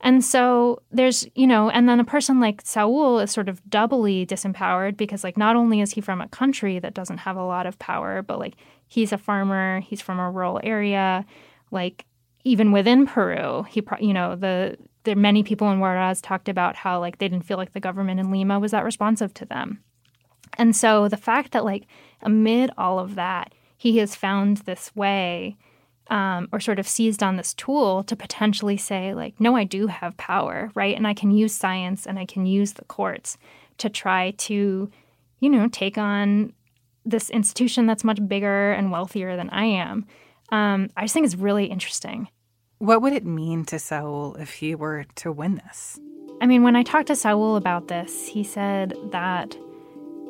And 0.00 0.24
so 0.24 0.82
there's, 0.90 1.26
you 1.34 1.46
know, 1.46 1.70
and 1.70 1.88
then 1.88 2.00
a 2.00 2.04
person 2.04 2.38
like 2.40 2.62
Saul 2.64 3.18
is 3.18 3.30
sort 3.30 3.48
of 3.48 3.62
doubly 3.68 4.26
disempowered 4.26 4.96
because, 4.96 5.24
like, 5.24 5.36
not 5.36 5.56
only 5.56 5.80
is 5.80 5.92
he 5.92 6.00
from 6.00 6.20
a 6.20 6.28
country 6.28 6.78
that 6.78 6.94
doesn't 6.94 7.18
have 7.18 7.36
a 7.36 7.44
lot 7.44 7.66
of 7.66 7.78
power, 7.78 8.22
but 8.22 8.38
like 8.38 8.56
he's 8.86 9.12
a 9.12 9.18
farmer, 9.18 9.80
he's 9.80 10.02
from 10.02 10.18
a 10.18 10.30
rural 10.30 10.60
area. 10.62 11.24
Like, 11.70 12.04
even 12.44 12.72
within 12.72 13.06
Peru, 13.06 13.64
he, 13.68 13.82
you 14.00 14.12
know, 14.12 14.36
the 14.36 14.76
there 15.06 15.16
many 15.16 15.42
people 15.42 15.70
in 15.70 15.78
Huaraz 15.78 16.20
talked 16.20 16.48
about 16.48 16.76
how 16.76 17.00
like 17.00 17.18
they 17.18 17.28
didn't 17.28 17.46
feel 17.46 17.56
like 17.56 17.72
the 17.72 17.80
government 17.80 18.20
in 18.20 18.30
Lima 18.30 18.58
was 18.58 18.72
that 18.72 18.84
responsive 18.84 19.32
to 19.34 19.46
them. 19.46 19.82
And 20.58 20.76
so 20.76 21.08
the 21.08 21.16
fact 21.16 21.52
that 21.52 21.64
like 21.64 21.86
amid 22.20 22.70
all 22.76 22.98
of 22.98 23.14
that, 23.14 23.54
he 23.76 23.98
has 23.98 24.14
found 24.14 24.58
this 24.58 24.94
way 24.94 25.56
um, 26.08 26.48
or 26.52 26.60
sort 26.60 26.78
of 26.78 26.86
seized 26.86 27.22
on 27.22 27.36
this 27.36 27.54
tool 27.54 28.04
to 28.04 28.16
potentially 28.16 28.76
say, 28.76 29.14
like, 29.14 29.40
no, 29.40 29.56
I 29.56 29.64
do 29.64 29.86
have 29.86 30.16
power, 30.16 30.70
right? 30.74 30.96
And 30.96 31.06
I 31.06 31.14
can 31.14 31.30
use 31.30 31.54
science 31.54 32.06
and 32.06 32.18
I 32.18 32.24
can 32.24 32.46
use 32.46 32.74
the 32.74 32.84
courts 32.84 33.36
to 33.78 33.88
try 33.88 34.32
to, 34.32 34.90
you 35.40 35.48
know, 35.48 35.68
take 35.68 35.98
on 35.98 36.52
this 37.04 37.30
institution 37.30 37.86
that's 37.86 38.04
much 38.04 38.26
bigger 38.26 38.72
and 38.72 38.90
wealthier 38.90 39.36
than 39.36 39.50
I 39.50 39.64
am. 39.64 40.06
Um, 40.50 40.90
I 40.96 41.02
just 41.02 41.14
think 41.14 41.26
it's 41.26 41.34
really 41.34 41.66
interesting. 41.66 42.28
What 42.78 43.02
would 43.02 43.12
it 43.12 43.24
mean 43.24 43.64
to 43.66 43.78
Saul 43.78 44.36
if 44.38 44.54
he 44.54 44.74
were 44.74 45.04
to 45.16 45.32
win 45.32 45.56
this? 45.56 45.98
I 46.40 46.46
mean, 46.46 46.62
when 46.62 46.76
I 46.76 46.82
talked 46.82 47.06
to 47.06 47.16
Saul 47.16 47.56
about 47.56 47.88
this, 47.88 48.28
he 48.28 48.44
said 48.44 48.94
that 49.10 49.56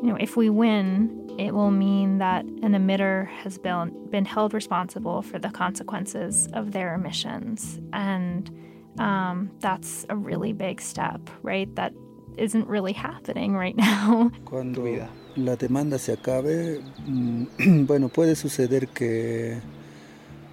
you 0.02 0.08
know, 0.08 0.16
if 0.16 0.36
we 0.36 0.50
win, 0.50 1.34
it 1.38 1.54
will 1.54 1.70
mean 1.70 2.18
that 2.18 2.44
an 2.44 2.72
emitter 2.72 3.28
has 3.28 3.58
been, 3.58 3.92
been 4.10 4.24
held 4.24 4.54
responsible 4.54 5.22
for 5.22 5.38
the 5.38 5.50
consequences 5.50 6.48
of 6.52 6.72
their 6.72 6.94
emissions. 6.94 7.80
And 7.92 8.50
um, 8.98 9.50
that's 9.60 10.06
a 10.08 10.16
really 10.16 10.52
big 10.52 10.80
step, 10.80 11.20
right? 11.42 11.74
That 11.76 11.92
isn't 12.36 12.66
really 12.68 12.92
happening 12.92 13.54
right 13.54 13.76
now. 13.88 14.30
Cuando 14.44 15.08
la 15.36 15.56
demanda 15.56 15.98
se 15.98 16.12
acabe, 16.12 16.82
mm, 17.06 17.86
bueno, 17.86 18.08
puede 18.08 18.36
suceder 18.36 18.88
que 18.88 19.60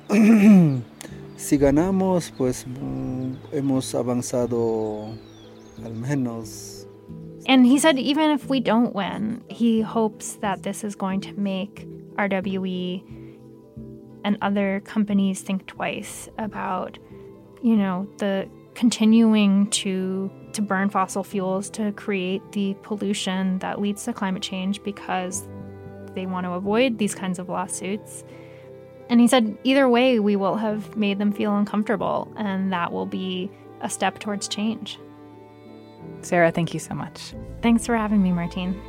si 1.38 1.58
ganamos, 1.58 2.32
pues 2.38 2.66
mm, 2.68 3.34
hemos 3.52 3.96
avanzado 3.96 5.16
al 5.84 5.94
menos 5.94 6.73
And 7.46 7.66
he 7.66 7.78
said, 7.78 8.00
even 8.00 8.32
if 8.32 8.50
we 8.50 8.60
don't 8.60 8.96
win, 8.96 9.44
he 9.50 9.82
hopes 9.82 10.36
that 10.36 10.64
this 10.64 10.84
is 10.84 10.96
going 10.96 11.22
to 11.22 11.34
make 11.34 11.88
RWE 12.16 13.04
and 14.24 14.38
other 14.42 14.82
companies 14.86 15.42
think 15.42 15.66
twice 15.66 16.30
about, 16.38 16.98
you 17.62 17.76
know, 17.76 18.08
the 18.18 18.50
continuing 18.76 19.70
to 19.70 20.32
to 20.54 20.62
burn 20.62 20.90
fossil 20.90 21.24
fuels 21.24 21.70
to 21.72 21.92
create 21.94 22.42
the 22.52 22.76
pollution 22.84 23.58
that 23.60 23.82
leads 23.82 24.04
to 24.06 24.14
climate 24.14 24.44
change 24.44 24.82
because 24.84 25.48
they 26.14 26.26
want 26.28 26.46
to 26.46 26.52
avoid 26.52 27.00
these 27.00 27.16
kinds 27.16 27.40
of 27.40 27.50
lawsuits. 27.50 28.24
And 29.10 29.20
he 29.20 29.28
said, 29.28 29.58
either 29.64 29.90
way, 29.90 30.20
we 30.20 30.36
will 30.36 30.56
have 30.56 30.96
made 30.96 31.18
them 31.18 31.32
feel 31.32 31.56
uncomfortable, 31.56 32.32
and 32.38 32.72
that 32.72 32.92
will 32.92 33.06
be 33.06 33.52
a 33.82 33.90
step 33.90 34.20
towards 34.20 34.48
change. 34.48 35.00
Sarah, 36.24 36.52
thank 36.52 36.74
you 36.74 36.80
so 36.80 36.94
much. 36.94 37.34
Thanks 37.62 37.86
for 37.86 37.96
having 37.96 38.24
me, 38.24 38.32
Martine. 38.32 38.82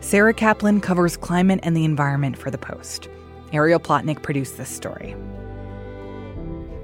Sarah 0.00 0.34
Kaplan 0.34 0.80
covers 0.80 1.16
climate 1.16 1.60
and 1.62 1.76
the 1.76 1.84
environment 1.84 2.36
for 2.36 2.50
The 2.50 2.58
Post. 2.58 3.08
Ariel 3.52 3.80
Plotnick 3.80 4.22
produced 4.22 4.56
this 4.56 4.68
story. 4.68 5.16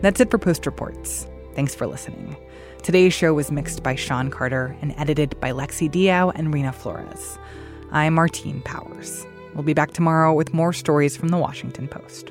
That's 0.02 0.20
it 0.20 0.30
for 0.30 0.38
Post 0.38 0.66
Reports. 0.66 1.26
Thanks 1.54 1.74
for 1.74 1.86
listening. 1.86 2.36
Today's 2.82 3.14
show 3.14 3.34
was 3.34 3.50
mixed 3.50 3.82
by 3.82 3.94
Sean 3.94 4.30
Carter 4.30 4.76
and 4.80 4.94
edited 4.98 5.38
by 5.40 5.50
Lexi 5.50 5.90
Diao 5.90 6.32
and 6.34 6.52
Reena 6.52 6.74
Flores. 6.74 7.38
I'm 7.90 8.14
Martine 8.14 8.60
Powers. 8.62 9.26
We'll 9.54 9.64
be 9.64 9.74
back 9.74 9.92
tomorrow 9.92 10.34
with 10.34 10.52
more 10.52 10.72
stories 10.72 11.16
from 11.16 11.28
the 11.28 11.38
Washington 11.38 11.88
Post. 11.88 12.30